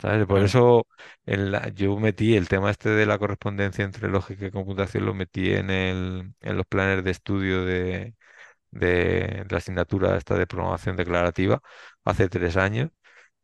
[0.00, 0.26] ¿sabes?
[0.26, 0.86] Por eso
[1.26, 5.14] en la- yo metí el tema este de la correspondencia entre lógica y computación, lo
[5.14, 8.14] metí en el, en los planes de estudio de,
[8.70, 11.62] de la asignatura esta de programación declarativa
[12.04, 12.90] hace tres años,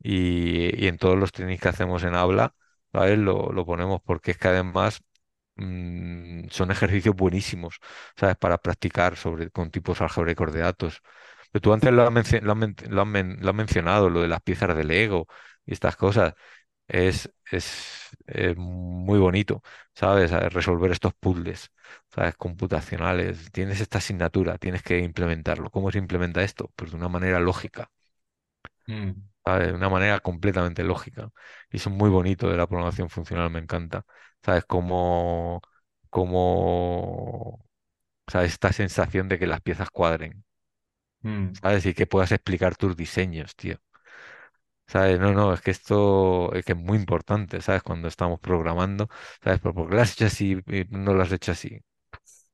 [0.02, 2.54] y, y en todos los trainings que hacemos en habla,
[2.92, 3.18] ¿sabes?
[3.18, 5.02] Lo, lo ponemos porque es que además
[5.56, 7.78] mm, son ejercicios buenísimos,
[8.16, 8.36] ¿sabes?
[8.36, 11.02] Para practicar sobre, con tipos algebraicos de datos.
[11.50, 12.32] Pero tú antes lo has,
[13.42, 15.26] lo mencionado, lo de las piezas de Lego
[15.66, 16.34] y estas cosas.
[16.88, 18.10] Es, es,
[18.56, 19.62] muy bonito,
[19.94, 20.30] ¿sabes?
[20.52, 21.72] Resolver estos puzzles,
[22.14, 22.36] ¿sabes?
[22.36, 23.50] Computacionales.
[23.52, 25.70] Tienes esta asignatura, tienes que implementarlo.
[25.70, 26.70] ¿Cómo se implementa esto?
[26.76, 27.90] Pues de una manera lógica.
[28.88, 29.68] Mm, ¿sabes?
[29.68, 31.30] De una manera completamente lógica.
[31.70, 34.04] Y eso es muy bonito de la programación funcional, me encanta.
[34.44, 34.64] ¿Sabes?
[34.64, 35.60] Como,
[36.10, 37.64] como,
[38.28, 38.52] ¿sabes?
[38.54, 40.44] Esta sensación de que las piezas cuadren,
[41.22, 41.86] mm, ¿sabes?
[41.86, 43.78] Y que puedas explicar tus diseños, tío.
[44.86, 45.18] ¿Sabes?
[45.18, 47.82] No, no, es que esto es que es muy importante, ¿sabes?
[47.82, 49.08] Cuando estamos programando,
[49.42, 49.60] ¿sabes?
[49.60, 51.80] Pero ¿por qué lo has hecho así y no lo has hecho así?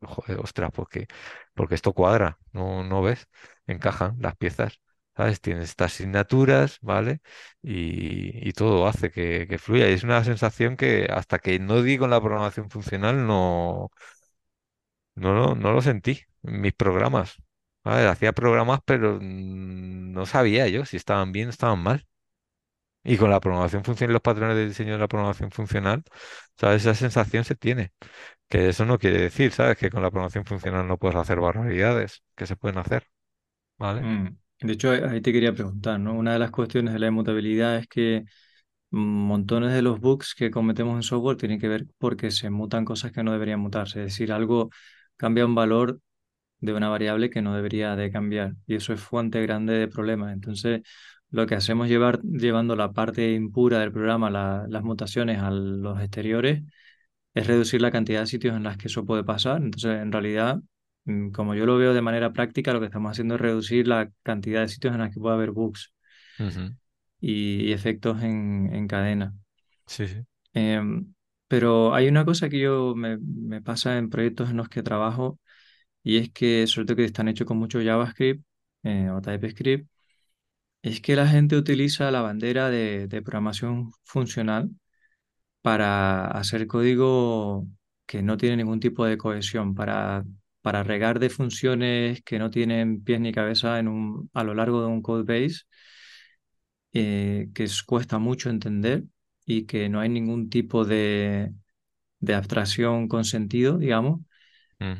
[0.03, 1.09] Joder, ostras, porque,
[1.55, 3.29] porque esto cuadra, ¿no, no ves?
[3.67, 4.81] Encajan las piezas,
[5.19, 5.41] ¿sabes?
[5.41, 7.21] Tienes estas asignaturas, ¿vale?
[7.63, 9.91] Y, todo hace que, fluya.
[9.91, 13.91] Y es una sensación que hasta que no di con la programación funcional no,
[15.15, 17.37] no, lo- sentí en mis programas.
[17.85, 22.07] Hacía programas, pero no sabía yo si estaban bien o estaban mal.
[23.05, 26.05] Y con la programación funcional y los patrones de diseño de la programación funcional,
[26.59, 26.83] ¿sabes?
[26.83, 27.93] Esa sensación se tiene.
[28.49, 29.79] Que eso no quiere decir, ¿sabes?
[29.79, 33.09] Que con la programación funcional no puedes hacer barbaridades que se pueden hacer,
[33.79, 34.03] ¿vale?
[34.03, 34.39] mm.
[34.61, 36.15] De hecho, ahí te quería preguntar, ¿no?
[36.15, 38.25] Una de las cuestiones de la inmutabilidad es que
[38.91, 43.13] montones de los bugs que cometemos en software tienen que ver porque se mutan cosas
[43.13, 44.01] que no deberían mutarse.
[44.01, 44.71] Es decir, algo
[45.17, 46.01] cambia un valor
[46.61, 48.55] de una variable que no debería de cambiar.
[48.67, 50.33] Y eso es fuente grande de problemas.
[50.35, 50.83] Entonces,
[51.31, 56.01] lo que hacemos llevar, llevando la parte impura del programa, la- las mutaciones a los
[56.01, 56.63] exteriores,
[57.35, 59.63] es reducir la cantidad de sitios en las que eso puede pasar.
[59.63, 60.61] Entonces, en realidad,
[61.33, 64.61] como yo lo veo de manera práctica, lo que estamos haciendo es reducir la cantidad
[64.63, 65.93] de sitios en las que puede haber bugs
[67.21, 69.35] y, efectos en, cadena.
[69.87, 70.21] Sí, sí.
[70.53, 71.15] Em,
[71.49, 75.39] pero hay una cosa que yo me, me, pasa en proyectos en los que trabajo
[76.03, 78.45] y es que, sobre todo que están hechos con mucho JavaScript
[78.85, 79.89] eh, o TypeScript,
[80.83, 84.71] es que la gente utiliza la bandera de, de programación funcional
[85.63, 87.67] para hacer código
[88.07, 90.25] que no tiene ningún tipo de cohesión, para,
[90.63, 94.81] para regar de funciones que no tienen pies ni cabeza en un, a lo largo
[94.83, 95.63] de un code base,
[96.93, 99.05] eh, que cuesta mucho entender
[99.47, 101.53] y que no hay ningún tipo de,
[102.21, 104.21] de abstracción con sentido, digamos,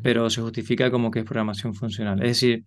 [0.03, 2.23] pero se justifica como que es programación funcional.
[2.23, 2.67] Es decir,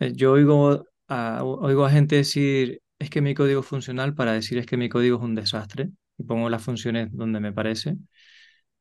[0.00, 4.32] eh, yo oigo a, oigo a gente decir, es que mi código es funcional para
[4.34, 7.96] decir es que mi código es un desastre y pongo las funciones donde me parece,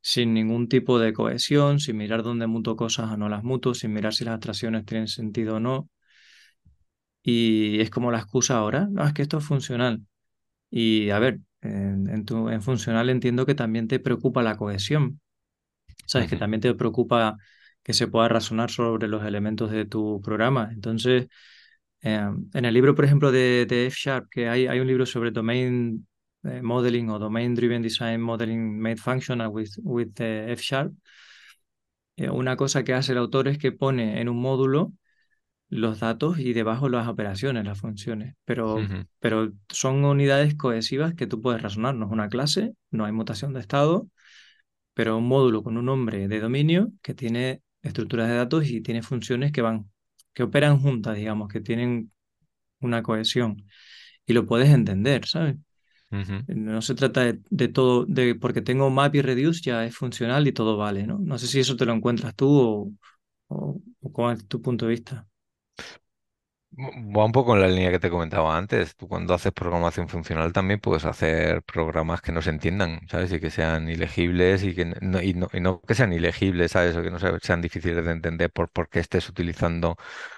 [0.03, 3.93] sin ningún tipo de cohesión, sin mirar dónde muto cosas o no las muto, sin
[3.93, 5.89] mirar si las abstracciones tienen sentido o no.
[7.23, 10.01] Y es como la excusa ahora, no, es que esto es funcional.
[10.71, 15.21] Y a ver, en, tu, en funcional entiendo que también te preocupa la cohesión.
[16.07, 17.37] Sabes que también te preocupa
[17.83, 20.69] que se pueda razonar sobre los elementos de tu programa.
[20.73, 21.27] Entonces,
[22.01, 25.05] em, en el libro, por ejemplo, de, de F Sharp, que hay, hay un libro
[25.05, 26.07] sobre domain
[26.43, 30.93] eh, modeling o domain driven design modeling made functional with, with F Sharp,
[32.15, 34.93] eh, una cosa que hace el autor es que pone en un módulo
[35.69, 38.77] los datos y debajo las operaciones, las funciones, pero,
[39.19, 41.95] pero son unidades cohesivas que tú puedes razonar.
[41.95, 44.07] No es una clase, no hay mutación de estado,
[44.93, 49.01] pero un módulo con un nombre de dominio que tiene estructuras de datos y tiene
[49.03, 49.91] funciones que van,
[50.33, 52.11] que operan juntas, digamos, que tienen
[52.79, 53.65] una cohesión.
[54.25, 55.57] Y lo puedes entender, ¿sabes?
[56.47, 60.51] No se trata de, todo, de porque tengo map y reduce ya es funcional y
[60.51, 61.17] todo vale, ¿no?
[61.19, 62.91] No sé si eso te lo encuentras tú o,
[63.47, 65.27] o, cuál es tu punto de vista.
[66.75, 68.95] Va un poco en la línea que te comentaba antes.
[68.95, 73.31] Tú cuando haces programación funcional también puedes hacer programas que no se entiendan, ¿sabes?
[73.31, 76.95] Y que sean ilegibles y que no, y no, y no que sean ilegibles, ¿sabes?
[76.95, 79.97] O que no sean difíciles de entender por, porque estés utilizando,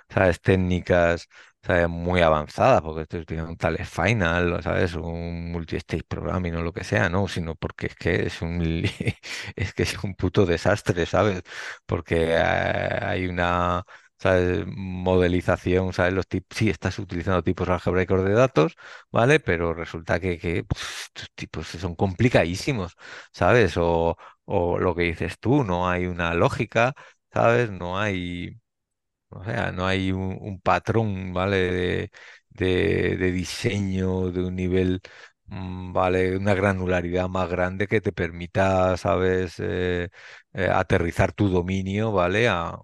[0.09, 0.41] ¿sabes?
[0.41, 1.29] Técnicas,
[1.63, 1.87] ¿sabes?
[1.87, 4.93] Muy avanzadas, porque estés utilizando un tal final, ¿sabes?
[4.95, 7.29] Un multi-stage programming o lo que sea, ¿no?
[7.29, 8.61] Sino porque es que es un,
[9.55, 11.43] es que es un puto desastre, ¿sabes?
[11.85, 12.37] Porque eh,
[13.01, 13.85] hay una
[14.17, 14.65] ¿sabes?
[14.67, 16.13] Modelización, ¿sabes?
[16.13, 18.75] Los tipos, sí, estás utilizando tipos algebraicos de datos,
[19.11, 19.39] ¿vale?
[19.39, 22.95] Pero resulta que, que estos tipos son complicadísimos,
[23.33, 23.75] ¿sabes?
[23.77, 26.93] O, o lo que dices tú, no hay una lógica,
[27.33, 27.71] ¿sabes?
[27.71, 28.59] No hay,
[29.29, 32.11] o sea, no hay un, patrón, ¿vale?
[32.49, 35.01] De, de, diseño de un nivel,
[35.47, 36.37] mm, ¿vale?
[36.37, 39.55] Una granularidad más grande que te permita, ¿sabes?
[39.59, 40.09] Eh,
[40.53, 42.47] eh, aterrizar tu dominio, ¿vale?
[42.47, 42.77] A,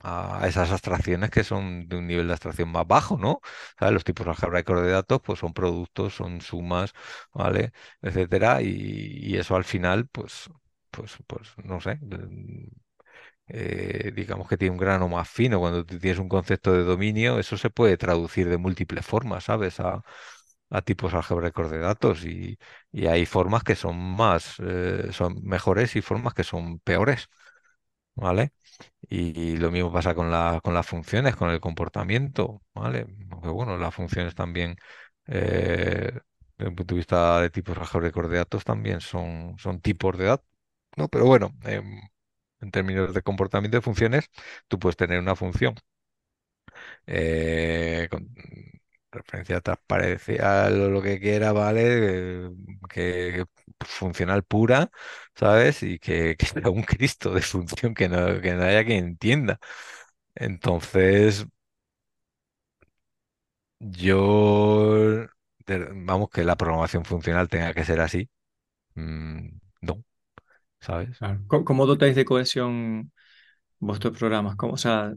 [0.00, 3.40] a esas abstracciones que son de un nivel de abstracción más bajo, ¿no?
[3.80, 6.92] Los tipos algebraicos de datos pues son productos, son sumas,
[7.32, 7.72] ¿vale?
[8.02, 10.50] Etcétera, y, eso al final, pues,
[10.90, 11.98] pues, pues, no sé,
[13.48, 15.58] eh, digamos que tiene un grano más fino.
[15.60, 19.80] Cuando tienes un concepto de dominio, eso se puede traducir de múltiples formas, ¿sabes?
[19.80, 20.02] A,
[20.84, 22.58] tipos algebraicos de datos y,
[23.08, 27.28] hay formas que son más, eh, son mejores y formas que son peores,
[28.14, 28.52] ¿vale?
[29.08, 33.06] Y, lo mismo pasa con, la, con las funciones, con el comportamiento, ¿vale?
[33.30, 34.76] Aunque bueno, las funciones también,
[35.26, 36.12] eh,
[36.58, 40.26] desde el punto de vista de tipos algebraicos de datos, también son, son tipos de
[40.26, 40.46] datos,
[40.96, 41.08] ¿no?
[41.08, 44.30] Pero bueno, en términos de comportamiento de funciones,
[44.68, 45.74] tú puedes tener una función
[47.06, 48.08] eh,
[49.12, 52.50] referencia transparencial o lo que quiera, ¿vale?
[52.88, 53.44] que
[53.80, 54.90] funcional pura,
[55.34, 55.82] ¿sabes?
[55.82, 59.58] Y que, que sea un Cristo de función que no, que no haya quien entienda.
[60.34, 61.46] Entonces,
[63.80, 65.26] yo,
[65.94, 68.28] vamos, que la programación funcional tenga que ser así,
[68.94, 69.48] mm,
[69.82, 70.04] no,
[70.80, 71.18] ¿sabes?
[71.48, 73.12] ¿Cómo, dotáis de cohesión
[73.78, 74.56] vuestros programas?
[74.56, 75.14] ¿Cómo, o sea,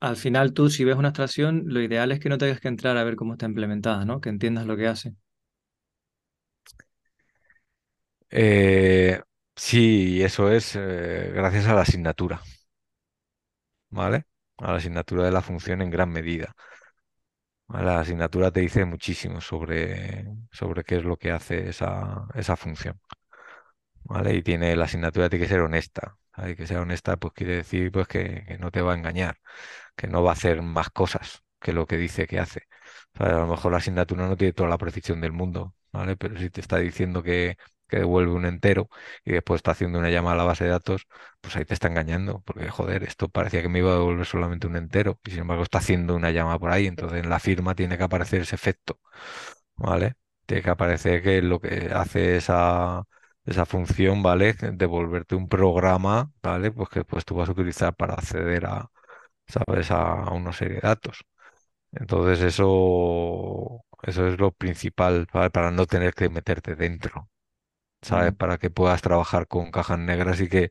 [0.00, 2.96] al final tú si ves una abstracción, lo ideal es que no tengas que entrar
[2.96, 4.20] a ver cómo está implementada, ¿no?
[4.20, 5.14] Que entiendas lo que hace.
[8.30, 9.20] Eh,
[9.56, 12.40] sí, eso es eh, gracias a la asignatura,
[13.90, 14.24] ¿vale?
[14.58, 16.54] A la asignatura de la función en gran medida.
[17.68, 22.98] La asignatura te dice muchísimo sobre, sobre qué es lo que hace esa, esa función.
[24.04, 24.34] ¿Vale?
[24.34, 26.16] Y tiene la asignatura tiene que ser honesta.
[26.32, 29.38] Hay que ser honesta, pues quiere decir pues que, no te va a engañar,
[29.96, 32.62] que no va a hacer más cosas que lo que dice que hace.
[33.14, 36.16] a lo mejor la asignatura no tiene toda la precisión del mundo, ¿vale?
[36.16, 38.88] Pero si te está diciendo que que devuelve un entero
[39.24, 41.06] y después está haciendo una llamada a la base de datos,
[41.42, 44.66] pues ahí te está engañando, porque joder, esto parecía que me iba a devolver solamente
[44.66, 47.74] un entero y sin embargo está haciendo una llamada por ahí, entonces en la firma
[47.74, 48.98] tiene que aparecer ese efecto,
[49.76, 50.14] ¿vale?
[50.46, 53.04] Tiene que aparecer que lo que hace esa,
[53.44, 54.54] esa función, ¿vale?
[54.54, 56.70] Devolverte un programa, ¿vale?
[56.72, 58.90] Pues que pues tú vas a utilizar para acceder a,
[59.46, 59.90] ¿sabes?
[59.90, 61.24] A, una serie de datos.
[61.92, 65.26] Entonces eso, eso es lo principal.
[65.32, 67.30] Para no tener que meterte dentro.
[68.02, 68.32] ¿sabes?
[68.32, 68.36] Mm.
[68.36, 70.70] Para que puedas trabajar con cajas negras y que,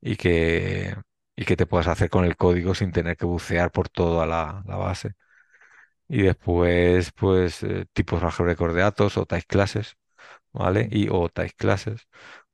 [0.00, 0.96] y que,
[1.36, 4.62] y que te puedas hacer con el código sin tener que bucear por toda la,
[4.66, 5.14] la base.
[6.08, 9.96] Y después, pues, eh, tipos algebraicos de datos o type classes,
[10.52, 10.88] ¿vale?
[10.92, 12.08] Y o type classes,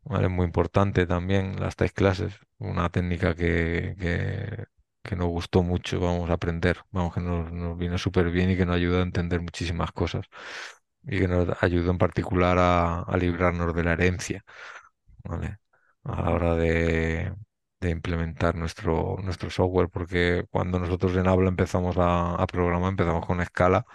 [0.05, 0.29] ¿vale?
[0.29, 4.67] Muy importante también las type classes, una técnica que, que,
[5.05, 8.57] que nos gustó mucho, vamos a aprender, vamos, que nos, nos vino súper bien y
[8.57, 10.27] que nos ayuda a entender muchísimas cosas
[11.05, 14.45] y que nos ayuda en particular a, a librarnos de la herencia.
[16.05, 17.35] A la hora de,
[17.81, 23.45] de implementar nuestro, nuestro software, porque cuando nosotros en Habla empezamos a, programar, empezamos con
[23.45, 23.87] Scala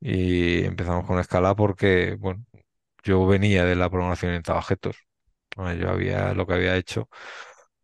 [0.00, 2.44] y empezamos con Scala porque, bueno,
[3.04, 4.96] yo venía de la programación en objetos.
[5.56, 5.80] ¿vale?
[5.80, 7.08] Yo había, lo que había hecho,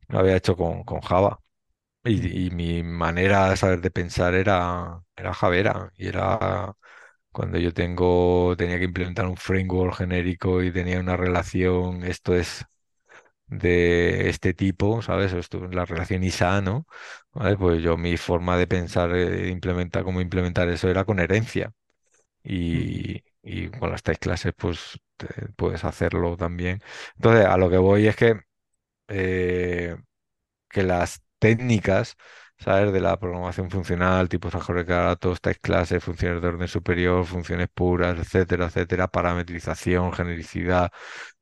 [0.09, 1.41] lo había hecho con, con Java.
[2.05, 6.75] Y, y mi manera de saber de pensar era, era Javera y era
[7.33, 12.67] cuando yo tengo, tenía que implementar un framework genérico y tenía una relación, esto es
[13.49, 15.33] de este tipo, ¿sabes?
[15.35, 16.87] Esto, la relación ISA, ¿no?
[17.33, 17.57] ¿Vale?
[17.59, 21.73] Pues yo mi forma de pensar, eh, implementar, cómo implementar eso era con herencia.
[22.45, 26.81] Y, y con las tres clases, pues te- puedes hacerlo también.
[27.17, 28.41] Entonces, a lo que voy es que
[29.09, 29.97] eh,
[30.69, 32.17] que las técnicas,
[32.59, 32.93] ¿sabes?
[32.93, 34.53] De la programación funcional, tipos
[34.87, 40.91] datos, type clases, funciones de orden superior, funciones puras, etcétera, etcétera, parametrización, genericidad,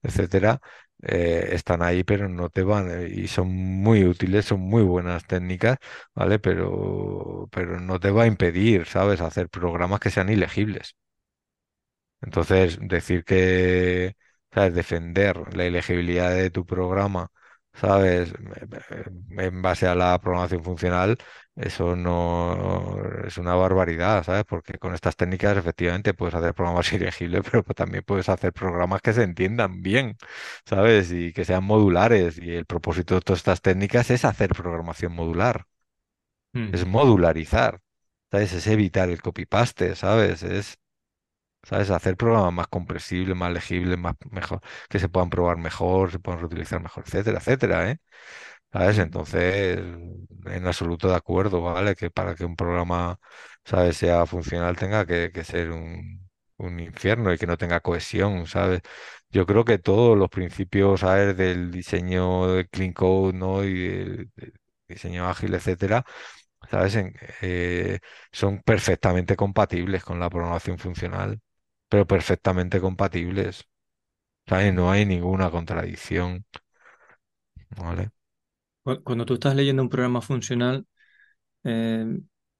[0.03, 0.61] etcétera,
[1.03, 5.27] eh, están ahí, pero no te van, eh, y son muy útiles, son muy buenas
[5.27, 5.79] técnicas,
[6.15, 6.39] ¿vale?
[6.39, 9.21] Pero, pero no te va a impedir, ¿sabes?
[9.21, 10.97] Hacer programas que sean ilegibles.
[12.21, 14.17] Entonces, decir que,
[14.53, 14.75] ¿sabes?
[14.75, 17.31] Defender la elegibilidad de tu programa,
[17.75, 18.33] ¿sabes?
[19.39, 21.17] En base a la programación funcional,
[21.57, 24.45] eso no es una barbaridad, ¿sabes?
[24.45, 29.13] Porque con estas técnicas efectivamente puedes hacer programas ilegibles, pero también puedes hacer programas que
[29.13, 30.17] se entiendan bien,
[30.67, 31.11] ¿sabes?
[31.13, 32.39] Y que sean modulares.
[32.39, 35.67] Y el propósito de todas estas técnicas es hacer programación modular,
[36.71, 36.87] es Mm.
[36.87, 37.81] modularizar,
[38.31, 38.53] ¿sabes?
[38.53, 40.43] Es evitar el copy-paste, ¿sabes?
[40.43, 40.79] Es
[41.65, 41.91] ¿Sabes?
[41.91, 46.41] Hacer programas más comprensibles, más legibles, más mejor, que se puedan probar mejor, se puedan
[46.41, 47.99] reutilizar mejor, etcétera, etcétera, ¿eh?
[48.73, 48.99] ¿Sabes?
[48.99, 49.79] Entonces,
[50.47, 51.95] en absoluto de acuerdo, ¿vale?
[51.95, 53.19] Que para que un programa,
[53.65, 53.97] ¿sabes?
[53.97, 58.81] sea funcional tenga que, que ser un, un infierno y que no tenga cohesión, ¿sabes?
[59.31, 61.37] Yo creo que todos los principios, ¿sabes?
[61.37, 63.65] Del diseño de clean code, ¿no?
[63.65, 64.53] Y del del
[64.89, 66.05] diseño ágil, etcétera,
[66.71, 66.97] ¿sabes?
[66.97, 68.01] En- eh,
[68.33, 71.41] son perfectamente compatibles con la programación funcional
[71.93, 73.55] pero perfectamente compatibles.
[74.73, 76.47] No hay ninguna contradicción,
[77.77, 78.11] ¿vale?
[78.85, 80.87] Cu- Cuando tú estás leyendo un programa funcional,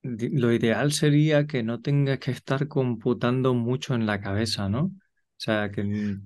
[0.03, 4.85] di- lo ideal sería que no tengas que estar computando mucho en la cabeza, ¿no?
[4.87, 4.93] O
[5.45, 6.17] sea, que,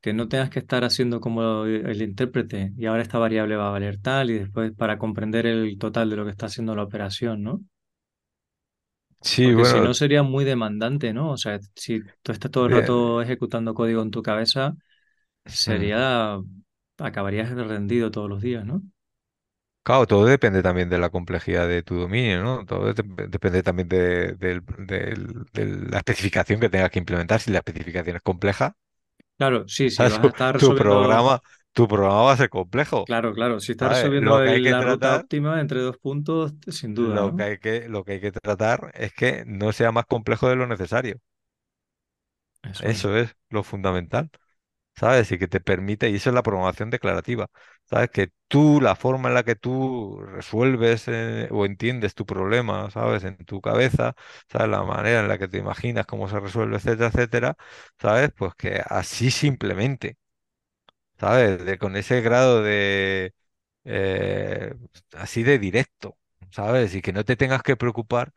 [0.00, 3.70] que no tengas que estar haciendo como el intérprete y ahora esta variable va a
[3.72, 7.42] valer tal y después para comprender el total de lo que está haciendo la operación,
[7.42, 7.60] ¿no?
[9.22, 11.30] Sí, Porque si no sería muy demandante, ¿no?
[11.32, 14.76] O sea, si tú estás todo el eh, rato ejecutando código en tu cabeza,
[15.66, 16.38] mm, sería,
[16.98, 18.82] acabarías rendido todos los días, ¿no?
[19.82, 22.66] claro, todo depende también de la complejidad de tu dominio, ¿no?
[22.66, 24.62] Todo dep- depende también de, de
[25.90, 27.40] la especificación que tengas que implementar.
[27.40, 28.76] Si la especificación es compleja,
[29.38, 31.40] Claro, sí, sí, vas a estar tu programa,
[31.76, 35.60] tu programa va a ser complejo, claro, claro, si estás resolviendo la ruta tratar, óptima
[35.60, 39.12] entre dos puntos, sin duda, lo que hay que, lo que hay que tratar es
[39.12, 41.20] que no sea más complejo de lo necesario.
[42.62, 42.96] Eso es.
[42.96, 44.30] Eso es lo fundamental.
[44.96, 45.30] ¿sabes?
[45.32, 47.48] Y que te permite, y eso es la programación declarativa,
[47.84, 48.10] ¿sabes?
[48.10, 53.24] Que tú, la forma en la que tú resuelves eh, o entiendes tu problema, ¿sabes?
[53.24, 54.14] En tu cabeza,
[54.48, 54.68] ¿sabes?
[54.70, 57.56] La manera en la que te imaginas cómo se resuelve, etcétera, etcétera,
[58.00, 58.30] ¿sabes?
[58.34, 60.16] Pues que así simplemente,
[61.18, 61.64] ¿sabes?
[61.64, 63.34] De, con ese grado de,
[63.84, 64.74] eh,
[65.14, 66.18] así de directo.
[66.50, 66.94] ¿Sabes?
[66.94, 68.32] Y que no te tengas que preocupar,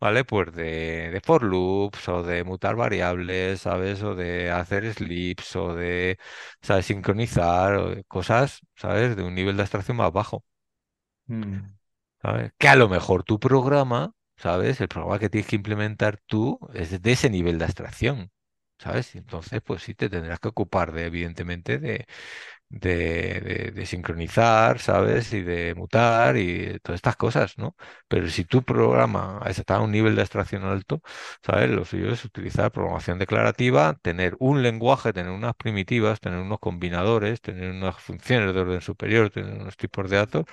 [0.00, 0.24] ¿vale?
[0.24, 4.02] Pues de, de for loops o de mutar variables, ¿sabes?
[4.04, 6.18] O de hacer slips o de,
[6.62, 6.86] ¿sabes?
[6.86, 9.16] Sincronizar o de cosas, ¿sabes?
[9.16, 10.44] De un nivel de abstracción más bajo,
[11.28, 11.76] Mm,
[12.22, 12.52] ¿sabes?
[12.58, 14.80] Que a lo mejor tu programa, ¿sabes?
[14.80, 18.30] El programa que tienes que implementar tú es de ese nivel de abstracción.
[18.78, 19.14] ¿Sabes?
[19.16, 22.06] Entonces, pues sí, te tendrás que ocupar de, evidentemente, de,
[22.68, 25.32] de, de- de sincronizar, ¿sabes?
[25.32, 27.76] Y de mutar y todas estas cosas, ¿no?
[28.08, 31.00] Pero si tu programa está a un nivel de abstracción alto,
[31.44, 31.70] ¿sabes?
[31.70, 37.40] Lo suyo es utilizar programación declarativa, tener un lenguaje, tener unas primitivas, tener unos combinadores,
[37.40, 40.44] tener unas funciones de orden superior, tener unos tipos de datos,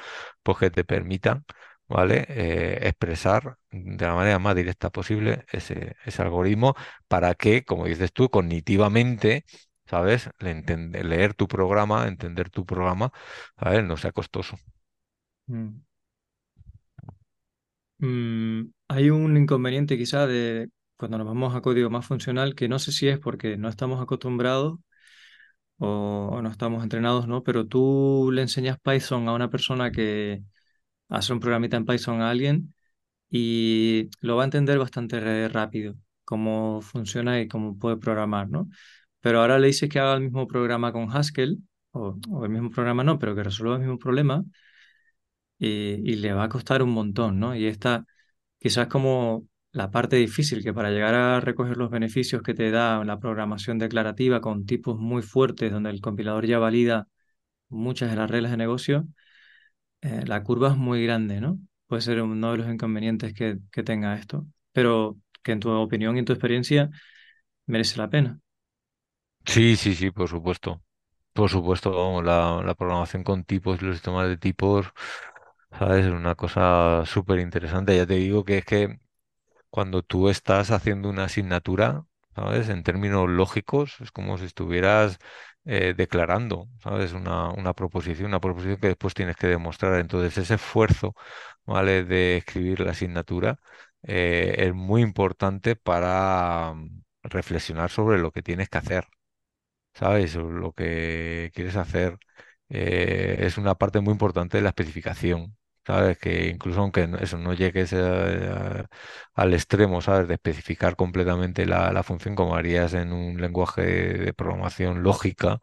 [0.43, 1.45] pues que te permitan,
[1.91, 2.25] ¿vale?
[2.29, 6.75] Eh, expresar de la manera más directa posible ese, algoritmo
[7.07, 9.45] para que, como dices tú, cognitivamente
[9.91, 10.29] ¿sabes?
[10.39, 13.11] Leer tu programa, entender tu programa,
[13.59, 13.83] ¿sabes?
[13.83, 14.57] No sea costoso.
[15.47, 15.81] Mm.
[17.99, 22.79] Mm, hay un inconveniente quizá de cuando nos vamos a código más funcional, que no
[22.79, 24.79] sé si es porque no estamos acostumbrados
[25.77, 27.43] o, o no estamos entrenados, ¿no?
[27.43, 30.43] Pero tú le enseñas Python a una persona que
[31.12, 32.74] hace un programita en Python a alguien
[33.30, 35.95] y lo va a entender bastante rápido,
[36.26, 38.70] cómo funciona y cómo puede programar, ¿no?
[39.22, 41.59] Pero ahora le dices que haga el mismo programa con Haskell,
[41.91, 44.43] o, el mismo programa no, pero que resuelva el mismo problema,
[45.59, 45.68] y,
[46.12, 47.55] y le va a costar un montón, ¿no?
[47.55, 48.05] Y esta
[48.59, 53.03] quizás como la parte difícil, que para llegar a recoger los beneficios que te da
[53.05, 57.07] la programación declarativa con tipos muy fuertes, donde el compilador ya valida
[57.70, 59.07] muchas de las reglas de negocio,
[60.01, 61.59] eh, la curva es muy grande, ¿no?
[61.87, 66.19] Puede ser uno de los inconvenientes que, tenga esto, pero que en tu opinión y
[66.19, 66.89] en tu experiencia
[67.67, 68.39] merece la pena.
[69.45, 70.81] Sí, sí, sí, por supuesto.
[71.33, 74.87] Por supuesto, la, la programación con tipos y los sistemas de tipos,
[75.77, 76.05] ¿sabes?
[76.05, 77.95] Es una cosa súper interesante.
[77.95, 78.99] Ya te digo que es que
[79.69, 82.69] cuando tú estás haciendo una asignatura, ¿sabes?
[82.69, 85.19] En términos lógicos, es como si estuvieras
[85.66, 87.14] eh, declarando, ¿sabes?
[87.14, 89.99] Una, proposición, una proposición que después tienes que demostrar.
[89.99, 91.16] Entonces, ese esfuerzo,
[91.66, 92.03] ¿vale?
[92.03, 93.59] De escribir la asignatura
[94.03, 99.05] eh, es muy importante para mm, reflexionar sobre lo que tienes que hacer.
[99.93, 100.36] ¿sabes?
[100.36, 102.18] Lo que quieres hacer
[102.70, 106.17] eh, es una parte muy importante de la especificación, ¿sabes?
[106.17, 110.27] Que incluso aunque eso no llegues al extremo, ¿sabes?
[110.27, 115.59] De especificar completamente la, función como harías en un lenguaje de programación lógica,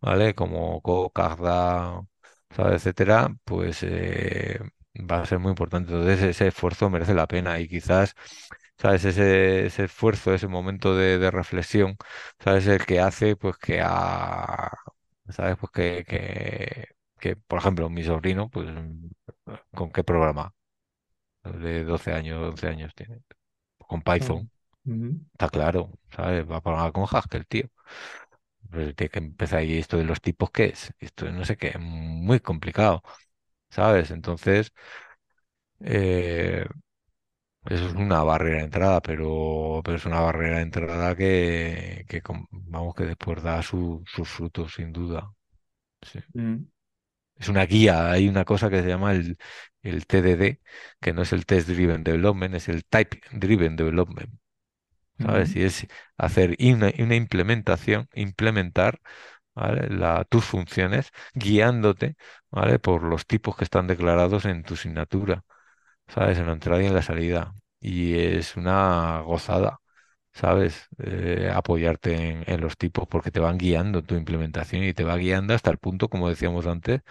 [0.00, 0.34] ¿vale?
[0.34, 2.02] Como Go, Cagda,
[2.50, 2.76] ¿sabes?
[2.82, 4.60] Etcétera, pues eh,
[4.94, 5.92] va a ser muy importante.
[5.92, 8.14] Entonces ese esfuerzo merece la pena y quizás,
[8.78, 9.04] ¿sabes?
[9.04, 11.96] Ese, ese esfuerzo, ese momento de, reflexión,
[12.40, 12.66] ¿sabes?
[12.66, 14.70] El que hace, pues que a,
[15.28, 15.56] ¿sabes?
[15.58, 16.95] Pues que,
[17.28, 18.68] que, por ejemplo, mi sobrino, pues,
[19.74, 20.54] ¿con qué programa?
[21.44, 23.22] De 12 años, 11 años tiene.
[23.78, 24.50] Con Python,
[25.32, 26.50] está claro, ¿sabes?
[26.50, 27.68] Va a programar con Haskell, tío.
[28.70, 30.92] Pues tiene que empezar ahí esto de los tipos, ¿qué es?
[30.98, 33.02] Esto de no sé qué, es muy complicado,
[33.70, 34.10] ¿sabes?
[34.12, 34.72] Entonces,
[35.80, 36.66] eh,
[37.66, 42.06] eso es una barrera de entrada, pero, pero es una barrera de entrada que,
[42.52, 45.32] vamos, que después da su- sus frutos, sin duda.
[46.02, 46.20] Sí.
[46.34, 46.66] mm,
[47.36, 49.38] Es una guía, hay una cosa que se llama el,
[49.82, 50.60] el TDD,
[51.00, 54.30] que no es el Test Driven Development, es el Type Driven Development,
[55.20, 55.56] ¿sabes?
[55.56, 55.86] Y es
[56.18, 59.00] hacer una, una implementación, implementar
[59.54, 59.88] ¿vale?
[59.90, 62.16] La, tus funciones guiándote,
[62.50, 62.78] ¿vale?
[62.80, 65.44] Por los tipos que están declarados en tu asignatura,
[66.08, 66.38] ¿sabes?
[66.38, 67.54] En la entrada y en la salida.
[67.80, 69.80] Y es una gozada,
[70.36, 70.88] ¿sabes?
[71.00, 75.16] Eh, apoyarte en, en los tipos porque te van guiando tu implementación y te va
[75.18, 77.02] guiando hasta el punto, como decíamos antes,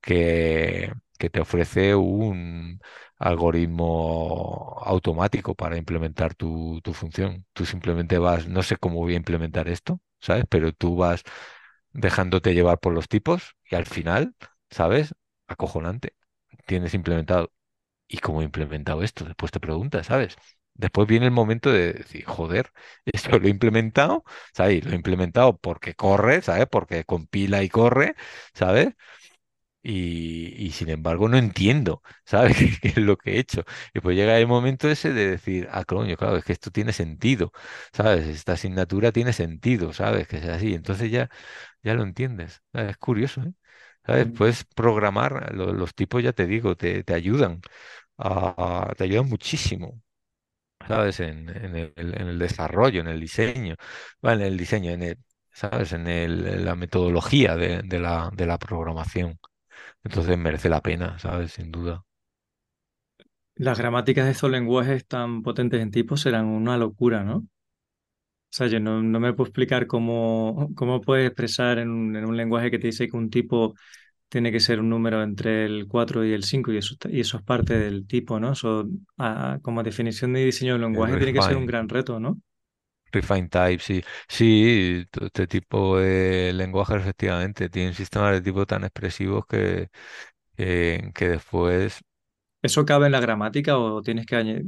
[0.00, 2.80] que, que te ofrece un
[3.18, 7.46] algoritmo automático para implementar tu, tu función.
[7.52, 10.44] Tú simplemente vas, no sé cómo voy a implementar esto, ¿sabes?
[10.48, 11.22] Pero tú vas
[11.92, 14.34] dejándote llevar por los tipos y al final,
[14.70, 15.14] ¿sabes?
[15.46, 16.14] Acojonante.
[16.66, 17.52] Tienes implementado.
[18.08, 19.24] ¿Y cómo he implementado esto?
[19.24, 20.36] Después te preguntas, ¿sabes?
[20.80, 22.72] Después viene el momento de decir, joder,
[23.06, 24.24] esto lo he implementado,
[24.54, 24.84] ¿sabes?
[24.84, 26.66] Lo he implementado porque corre, ¿sabes?
[26.70, 28.14] Porque compila y corre,
[28.54, 28.90] ¿sabes?
[29.82, 32.56] Y, y sin embargo no entiendo, ¿sabes?
[32.82, 33.64] ¿Qué, es lo que he hecho?
[33.94, 36.92] Y pues llega el momento ese de decir, ah, coño, claro, es que esto tiene
[36.92, 37.52] sentido,
[37.92, 38.26] ¿sabes?
[38.26, 40.28] Esta asignatura tiene sentido, ¿sabes?
[40.28, 40.74] Que es así.
[40.74, 41.30] Entonces ya,
[41.82, 42.62] ya lo entiendes.
[42.74, 43.52] Ah, Es curioso, ¿eh?
[44.06, 44.26] ¿Sabes?
[44.26, 44.32] mm.
[44.32, 47.60] Puedes programar, lo- los tipos ya te digo, te, te ayudan,
[48.18, 50.02] a- te ayudan muchísimo.
[50.86, 51.20] ¿Sabes?
[51.20, 53.76] En, el, desarrollo, en el diseño,
[54.22, 55.18] en el diseño, en el,
[55.52, 55.92] ¿sabes?
[55.92, 59.38] En el, la metodología de, la, de la programación.
[60.04, 61.52] Entonces merece la pena, ¿sabes?
[61.52, 62.04] Sin duda.
[63.54, 67.36] Las gramáticas de estos lenguajes tan potentes en tipos serán una locura, ¿no?
[67.36, 67.46] O
[68.52, 72.70] sea, yo no, no me puedo explicar cómo, cómo puedes expresar en en un lenguaje
[72.70, 73.74] que te dice que un tipo
[74.30, 77.38] tiene que ser un número entre el 4 y el 5 y eso, y eso
[77.38, 78.52] es parte del tipo, ¿no?
[78.52, 78.86] Eso,
[79.62, 82.40] como definición de diseño El lenguaje tiene que ser un gran reto, ¿no?
[83.12, 84.04] Refine Type, sí.
[84.28, 89.90] Sí, todo este tipo de lenguajes efectivamente tienen sistemas de tipo tan expresivos que,
[90.56, 92.00] que, que después
[92.62, 94.64] ¿Eso cabe en la gramática o tienes que añadir,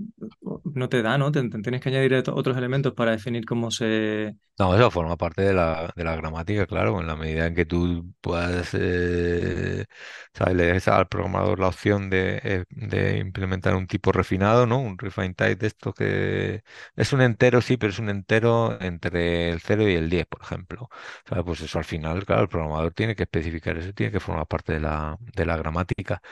[0.75, 1.31] no te da, ¿no?
[1.33, 4.35] Tienes que añadir ot- otros elementos para definir cómo se...
[4.59, 7.65] No, eso forma parte de la, de la gramática, claro, en la medida en que
[7.65, 9.87] tú puedas, eh,
[10.35, 10.55] ¿sabes?
[10.55, 14.79] Le des al programador la opción de, eh, de implementar un tipo refinado, ¿no?
[14.79, 16.63] Un refined type de esto que
[16.95, 20.43] es un entero, sí, pero es un entero entre el cero y el 10, por
[20.43, 20.91] ejemplo.
[21.27, 21.45] ¿Sabes?
[21.45, 24.75] Pues eso al final, claro, el programador tiene que especificar eso, tiene que formar parte
[24.75, 26.23] de la, de la gramática.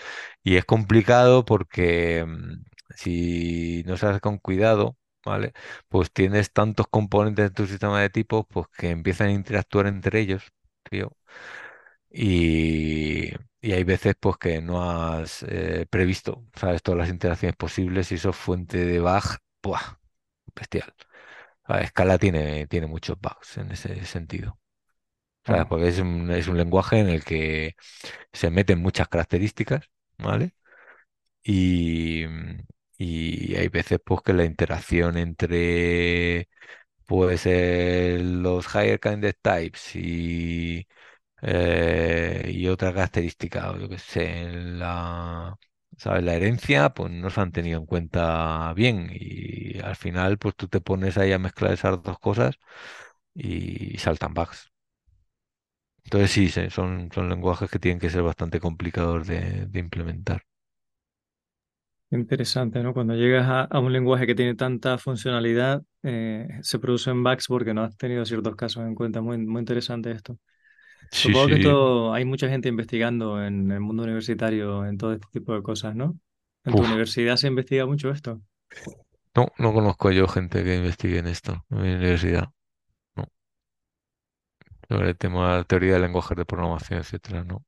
[0.42, 2.64] Y es complicado porque mm,
[2.96, 5.52] si no se hace con cuidado, ¿vale?
[5.88, 10.20] Pues tienes tantos componentes en tu sistema de tipos, pues que empiezan a interactuar entre
[10.20, 10.44] ellos,
[10.90, 11.16] tío.
[12.10, 13.30] Y,
[13.60, 16.82] y hay veces pues que no has eh, previsto, ¿sabes?
[16.82, 19.22] Todas las interacciones posibles y eso es fuente de bug,
[19.62, 19.98] ¡buah!
[20.56, 20.94] bestial.
[21.68, 24.58] La Scala tiene, tiene muchos bugs en ese sentido.
[25.46, 25.66] ¿Sabes?
[25.68, 27.74] Porque es un, es un lenguaje en el que
[28.32, 30.54] se meten muchas características, ¿vale?
[31.42, 32.24] Y,
[32.98, 36.48] y hay veces pues que la interacción entre
[37.06, 40.86] pues eh, los higher kind types y,
[41.42, 45.56] eh, y otra característica, o yo que sé, la,
[45.98, 46.24] ¿sabes?
[46.24, 50.68] La herencia, pues no se han tenido en cuenta bien y al final pues tú
[50.68, 52.56] te pones ahí a mezclar esas dos cosas
[53.34, 54.70] y saltan bugs.
[56.04, 60.42] Entonces sí, son, son lenguajes que tienen que ser bastante complicados de, de implementar.
[62.10, 62.92] Interesante, ¿no?
[62.94, 67.74] Cuando llegas a, a un lenguaje que tiene tanta funcionalidad, eh, se producen bugs porque
[67.74, 69.20] no has tenido ciertos casos en cuenta.
[69.20, 70.38] Muy, muy interesante esto.
[71.10, 75.28] Sí, Supongo que esto hay mucha gente investigando en el mundo universitario en todo este
[75.32, 76.18] tipo de cosas, ¿no?
[76.64, 76.86] ¿En tu Uf.
[76.86, 78.40] universidad se investiga mucho esto?
[79.34, 82.50] No, no conozco yo gente que investigue en esto en mi universidad.
[83.16, 83.26] No.
[84.90, 87.64] Sobre el tema de la teoría de lenguajes de programación, etcétera, no.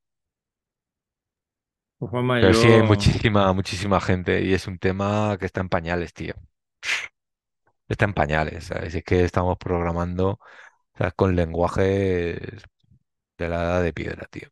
[2.09, 6.13] Juanma, Pero sí hay muchísima, muchísima gente y es un tema que está en pañales,
[6.13, 6.35] tío.
[7.87, 8.93] Está en pañales, ¿sabes?
[8.95, 10.39] Es que estamos programando,
[10.97, 11.13] ¿sabes?
[11.15, 12.37] con lenguajes
[13.37, 14.49] de la edad de piedra, tío.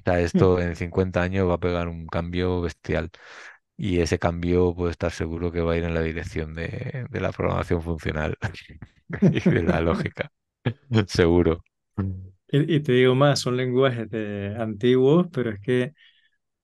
[0.00, 3.10] O sea, esto en 50 años va a pegar un cambio bestial
[3.76, 7.20] y ese cambio puede estar seguro que va a ir en la dirección de, de
[7.20, 8.36] la programación funcional
[9.20, 10.32] y de la lógica,
[11.08, 11.64] seguro.
[12.48, 15.94] y, y te digo más, son lenguajes de antiguos, pero es que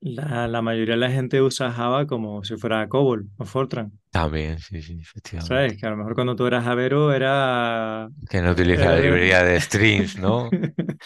[0.01, 3.93] la, la mayoría de la gente usa Java como si fuera COBOL o Fortran.
[4.11, 5.55] También, sí, sí, efectivamente.
[5.55, 5.77] ¿Sabes?
[5.81, 8.09] Que a lo mejor cuando tú eras Javero era...
[8.29, 10.49] Que no utiliza la librería de strings, ¿no?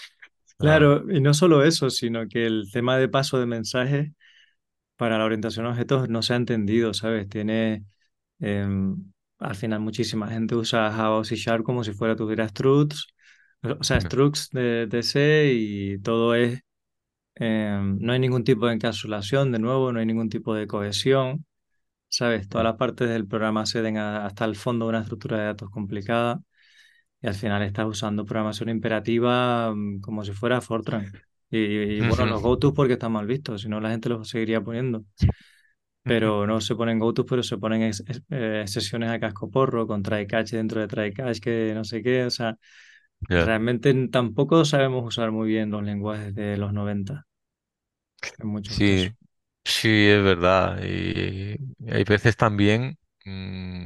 [0.59, 1.01] Claro.
[1.01, 4.13] Claro, y no solo eso, sino que el tema de paso de mensajes
[4.97, 7.29] para la orientación a objetos no se ha entendido, ¿sabes?
[7.31, 7.85] Tiene,
[8.41, 13.07] em, al final muchísima gente usa Java o C Sharp como si fuera tuviera structs,
[13.63, 16.61] o sea, structs de, de C y todo es,
[17.41, 21.47] em, no hay ningún tipo de encapsulación, de nuevo, no hay ningún tipo de cohesión,
[22.09, 22.49] ¿sabes?
[22.49, 25.71] Todas las partes del programa acceden a- hasta el fondo de una estructura de datos
[25.71, 26.43] complicada
[27.23, 31.13] y al final estás usando programación imperativa mm, como si fuera Fortran.
[31.51, 34.63] Y, y, bueno, los gotos porque están mal vistos, si no la gente los seguiría
[34.63, 35.05] poniendo.
[36.07, 39.87] Pero no se ponen gotos, pero se ponen ex- ex- eh, sesiones a casco porro
[39.87, 42.25] con try catch dentro de try catch, que no sé qué.
[42.25, 42.57] O sea,
[43.39, 47.27] realmente tampoco sabemos usar muy bien los lenguajes de los 90
[48.39, 49.09] en muchos casos.
[49.09, 49.15] Sí,
[49.65, 50.81] sí, es verdad.
[50.83, 51.57] Y
[51.91, 53.85] hay veces también, mm,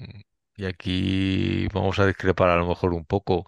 [0.57, 3.47] y aquí vamos a discrepar a lo mejor un poco,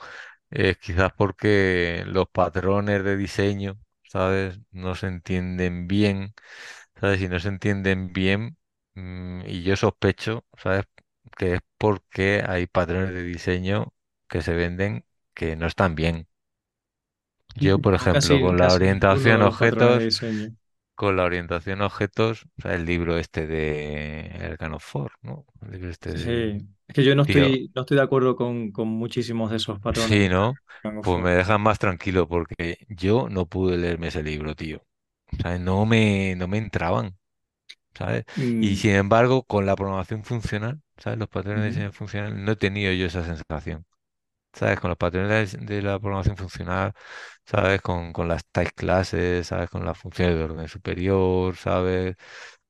[0.50, 4.58] eh, quizás porque los patrones de diseño, ¿sabes?
[4.72, 6.34] No se entienden bien,
[7.00, 7.20] ¿sabes?
[7.20, 8.58] Si no se entienden bien,
[8.94, 10.84] mm, y yo sospecho, ¿sabes?
[11.36, 13.94] Que es porque hay patrones de diseño
[14.28, 15.04] que se venden
[15.34, 16.28] que no están bien.
[17.56, 20.54] Yo, por ejemplo, casi, con la casi ninguno orientación de objetos, diseño.
[20.96, 25.46] Con la orientación a objetos, o sea, el libro este de Elkanov Ford, ¿no?
[25.62, 26.58] El libro este Sí, de...
[26.60, 26.68] sí.
[26.88, 29.80] Es que yo no Tío, estoy, no estoy de acuerdo con, con muchísimos de esos
[29.80, 30.60] patrones sí, ¿no?
[31.00, 34.82] Pues me dejan más tranquilo porque yo no pude leerme ese libro, tío.
[35.32, 37.18] O sea, no me, no me entraban,
[37.94, 38.24] ¿sabes?
[38.60, 41.18] Y Mm, sin embargo, con la programación funcional, ¿sabes?
[41.20, 43.86] Los patrones de diseño funcional, no he tenido yo esa sensación.
[44.56, 44.80] ¿Sabes?
[44.80, 46.92] Con los patrones de, la programación funcional,
[47.44, 47.82] ¿sabes?
[47.82, 49.68] Con, con las type classes, ¿sabes?
[49.70, 52.16] Con las funciones de orden superior, ¿sabes?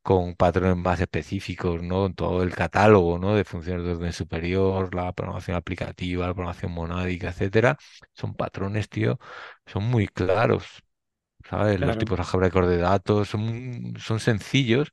[0.03, 2.13] Con patrones más específicos, ¿no?
[2.15, 3.35] Todo el catálogo, ¿no?
[3.37, 7.79] De funciones de orden superior, la programación aplicativa, la programación monádica, etcétera.
[8.15, 9.19] Son patrones, tío,
[9.67, 10.83] son muy claros.
[11.49, 11.79] ¿Sabes?
[11.81, 14.91] Los tipos algebraicos de datos son, son sencillos,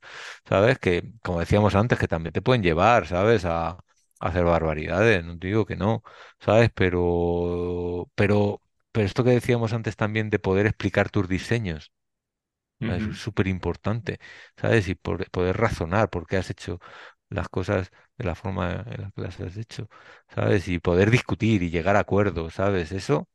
[0.48, 0.78] ¿sabes?
[0.78, 3.44] Que, como decíamos antes, que también te pueden llevar, ¿sabes?
[3.44, 3.78] A,
[4.28, 6.02] hacer barbaridades, no te digo que no,
[6.40, 6.70] ¿sabes?
[6.74, 11.92] Pero, pero, pero esto que decíamos antes también de poder explicar tus diseños,
[12.86, 14.20] es súper importante,
[14.56, 14.88] ¿sabes?
[14.88, 16.80] Y por- poder razonar por qué has hecho
[17.30, 19.88] las cosas de la forma en la que las has hecho,
[20.34, 20.68] ¿sabes?
[20.68, 22.92] Y poder discutir y llegar a acuerdos, ¿sabes?
[22.92, 23.28] Eso,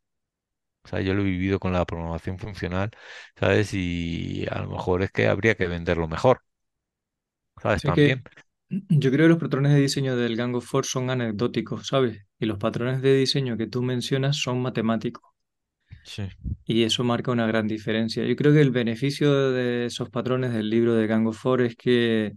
[0.84, 2.92] o sea, yo lo he vivido con la programación funcional,
[3.38, 3.74] ¿sabes?
[3.74, 6.44] Y a lo mejor es que habría que venderlo mejor,
[7.62, 7.84] ¿sabes?
[7.84, 8.24] Que También.
[8.70, 12.26] Yo creo que los patrones de diseño del Gang of Four son anecdóticos, ¿sabes?
[12.40, 15.24] Y los patrones de diseño que tú mencionas son matemáticos.
[16.04, 16.24] Sí.
[16.66, 18.24] Y eso marca una gran diferencia.
[18.26, 21.76] Yo creo que el beneficio de esos patrones del libro de Gang of Four es
[21.76, 22.34] que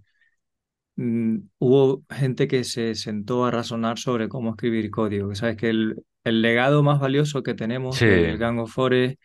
[0.97, 5.29] mm, hubo gente que se sentó a razonar sobre cómo escribir código.
[5.29, 8.07] Que Sabes que el, el legado más valioso que tenemos Sí.
[8.07, 9.17] del Gang of Four es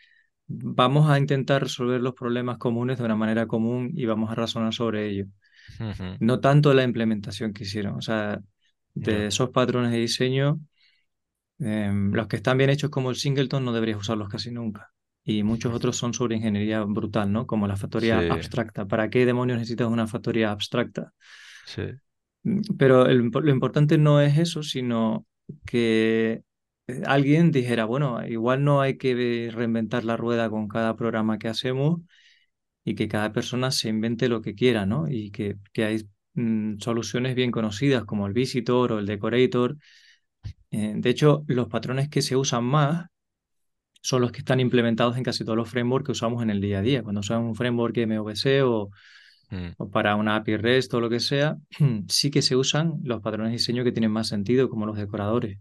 [0.48, 4.74] vamos a intentar resolver los problemas comunes de una manera común y vamos a razonar
[4.74, 5.26] sobre ello.
[6.20, 7.96] No tanto la implementación que hicieron.
[7.98, 8.42] O sea,
[8.94, 10.60] de esos patrones de diseño,
[11.60, 14.92] em, los que están bien hechos como el Singleton no deberías usarlos casi nunca.
[15.24, 17.46] Y muchos otros son sobre ingeniería brutal, ¿no?
[17.48, 18.88] Como la factoría Sí, abstracta.
[18.88, 21.14] ¿Para qué demonios necesitas una factoría abstracta?
[21.66, 22.00] sí.
[22.44, 25.26] Mm, Pero el- lo importante no es eso, sino
[25.66, 26.44] que
[26.88, 31.48] eh, alguien dijera, bueno, igual no hay que reinventar la rueda con cada programa que
[31.50, 32.02] hacemos
[32.88, 35.08] y que cada persona se invente lo que quiera, ¿no?
[35.10, 39.78] Y que, que hay mm, soluciones bien conocidas como el Visitor o el Decorator.
[40.72, 43.08] Eh, de hecho, los patrones que se usan más
[44.02, 46.80] son los que están implementados en casi todos los frameworks que usamos en el día
[46.80, 47.04] a día.
[47.04, 48.90] Cuando usamos un framework MVC o
[49.50, 51.58] Mm, o para una API REST o lo que sea,
[52.10, 55.60] sí que se usan los patrones de diseño que tienen más sentido, como los decoradores.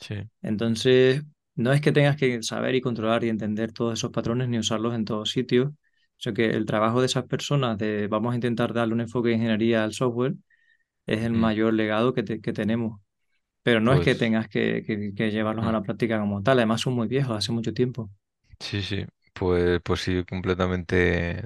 [0.00, 0.16] Sí.
[0.42, 1.24] Entonces,
[1.56, 4.94] no es que tengas que saber y controlar y entender todos esos patrones ni usarlos
[4.94, 5.72] en todos sitios,
[6.18, 9.34] sino que el trabajo de esas personas de vamos a intentar darle un enfoque de
[9.36, 10.34] ingeniería al software
[11.06, 11.34] es el Mm.
[11.34, 13.00] mayor legado que, te- que tenemos.
[13.62, 16.58] Pero no es que Pues tengas que, que- que llevarlos a la práctica como tal,
[16.58, 18.10] además son muy viejos, hace mucho tiempo.
[18.60, 19.06] sí, sí.
[19.32, 20.94] Pues, pues sí, completamente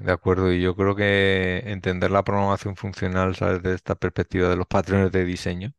[0.03, 0.53] de acuerdo.
[0.53, 3.62] Y yo creo que entender la programación funcional, ¿sabes?
[3.62, 5.73] Desde esta perspectiva de los patrones de diseño,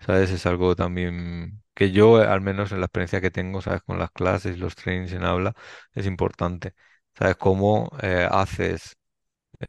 [0.00, 0.30] ¿sabes?
[0.30, 3.82] Es algo también que yo, al menos en la experiencia que tengo, ¿sabes?
[3.82, 5.54] Con las clases y los trainings en aula,
[5.94, 6.74] es importante.
[7.18, 7.36] ¿Sabes?
[7.36, 8.96] Cómo eh, haces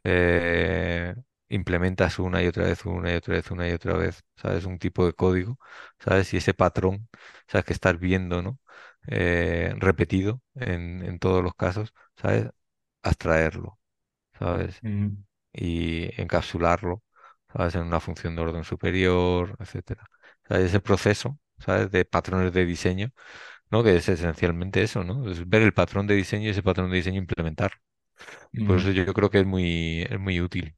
[0.04, 1.14] eh,
[1.48, 4.64] implementas una y otra vez, una y otra vez, una y otra vez, ¿sabes?
[4.66, 5.58] Un tipo de código,
[6.00, 6.32] ¿sabes?
[6.34, 7.08] Y ese patrón,
[7.48, 7.64] ¿sabes?
[7.66, 8.58] Que estás viendo, ¿no?
[9.08, 12.48] Eh, repetido en, en todos los casos, ¿sabes?
[13.02, 13.78] Abstraerlo,
[14.38, 14.80] ¿sabes?
[15.52, 17.02] Y encapsularlo,
[17.52, 17.74] ¿sabes?
[17.74, 20.06] En una función de orden superior, etcétera.
[20.48, 20.66] ¿Sabes?
[20.66, 21.90] Ese proceso, ¿sabes?
[21.90, 23.10] De patrones de diseño,
[23.72, 23.84] ¿no?
[23.84, 25.30] Que es esencialmente eso, ¿no?
[25.30, 27.72] Es ver el patrón de diseño y ese patrón de diseño implementar.
[28.54, 30.76] Y por eso yo creo que es muy, es muy útil,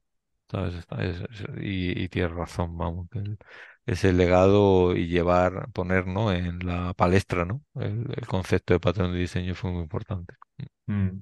[0.51, 0.75] ¿sabes?
[0.75, 3.37] Está- es- es- y, y tienes razón, vamos, que el-
[3.85, 6.31] ese legado y llevar, poner, ¿no?
[6.33, 7.63] en la palestra, ¿no?
[7.75, 10.35] El, el concepto de patrón de diseño fue muy importante.
[10.87, 11.21] ujú.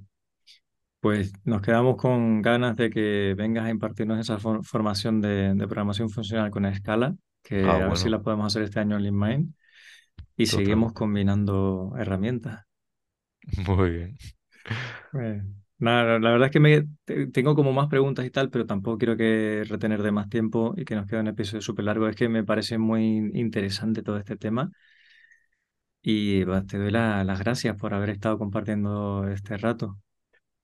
[0.99, 5.67] Pues nos quedamos con ganas de que vengas a impartirnos esa for- formación de, de
[5.67, 7.15] programación funcional con escala,
[7.61, 9.53] Ah, que a ver si la podemos hacer este año en LeanMind,
[10.37, 10.85] y total.
[10.85, 12.65] seguimos combinando herramientas.
[13.67, 14.17] Muy bien.
[15.11, 15.43] Pues,
[15.77, 18.97] nada, la verdad es que me, te- tengo como más preguntas y tal, pero tampoco
[18.97, 22.07] quiero que retener de más tiempo y que nos quede un episodio súper largo.
[22.07, 24.71] Es que me parece muy interesante todo este tema
[26.01, 29.97] y pues, te doy la- las gracias por haber estado compartiendo este rato.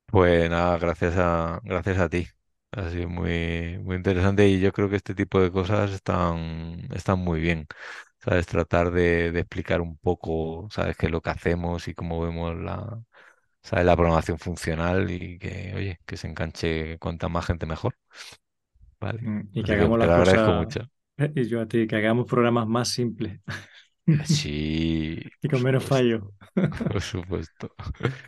[0.05, 2.27] Pues nada, gracias a, gracias a ti.
[2.71, 7.19] Ha sido muy, muy interesante y yo creo que este tipo de cosas están, están
[7.19, 7.67] muy bien.
[8.19, 8.47] ¿Sabes?
[8.47, 10.97] Tratar de, de explicar un poco, ¿sabes?
[10.97, 13.01] qué es lo que hacemos y cómo vemos la,
[13.63, 13.85] ¿sabes?
[13.85, 17.95] La programación funcional y que, oye, que se enganche cuanta más gente mejor.
[19.01, 19.21] Vale.
[19.21, 20.81] Mm, Y que Así que hagamos te las cosas, mucho.
[21.35, 23.39] y yo a ti, que hagamos programas más simples.
[24.23, 26.33] Sí, Y con menos supuesto, fallo.
[26.89, 27.73] por supuesto.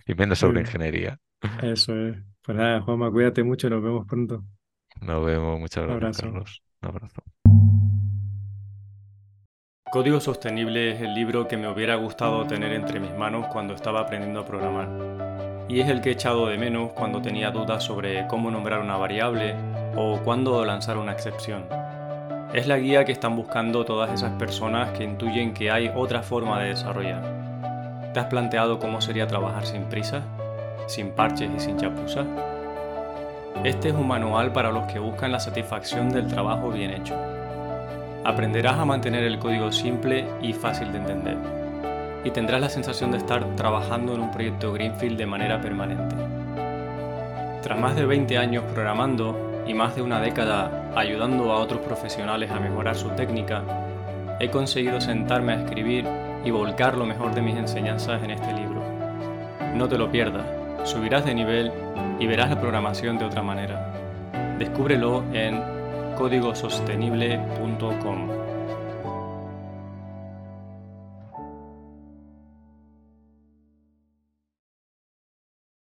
[0.08, 1.20] Y menos sobre ingeniería.
[1.62, 2.18] eso es.
[2.42, 4.44] Pues nada, Juanma, cuídate mucho, nos vemos pronto.
[5.02, 5.60] Nos vemos.
[5.60, 6.32] Muchas Un gracias, abrazo.
[6.32, 6.64] Carlos.
[6.82, 7.22] Un abrazo.
[9.92, 14.00] Código Sostenible es el libro que me hubiera gustado tener entre mis manos cuando estaba
[14.00, 14.88] aprendiendo a programar.
[15.68, 18.96] Y es el que he echado de menos cuando tenía dudas sobre cómo nombrar una
[18.96, 19.54] variable
[19.98, 21.66] o cuándo lanzar una excepción.
[22.54, 26.62] Es la guía que están buscando todas esas personas que intuyen que hay otra forma
[26.62, 28.14] de desarrollar.
[28.14, 30.22] ¿Te has planteado cómo sería trabajar sin prisa,
[30.88, 32.28] sin parches y sin chapuzas?
[33.66, 37.31] Este es un manual para los que buscan la satisfacción del trabajo bien hecho.
[38.24, 41.38] Aprenderás a mantener el código simple y fácil de entender.
[42.24, 46.16] Y tendrás la sensación de estar trabajando en un proyecto Greenfield de manera permanente.
[47.64, 52.52] Tras más de 20 años programando y más de una década ayudando a otros profesionales
[52.52, 53.64] a mejorar su técnica,
[54.40, 56.06] he conseguido sentarme a escribir
[56.46, 58.84] y volcar lo mejor de mis enseñanzas en este libro.
[59.74, 60.46] No te lo pierdas,
[60.84, 61.72] subirás de nivel
[62.20, 63.94] y verás la programación de otra manera.
[64.60, 65.81] Descúbrelo en
[66.22, 68.41] códigosostenible.com.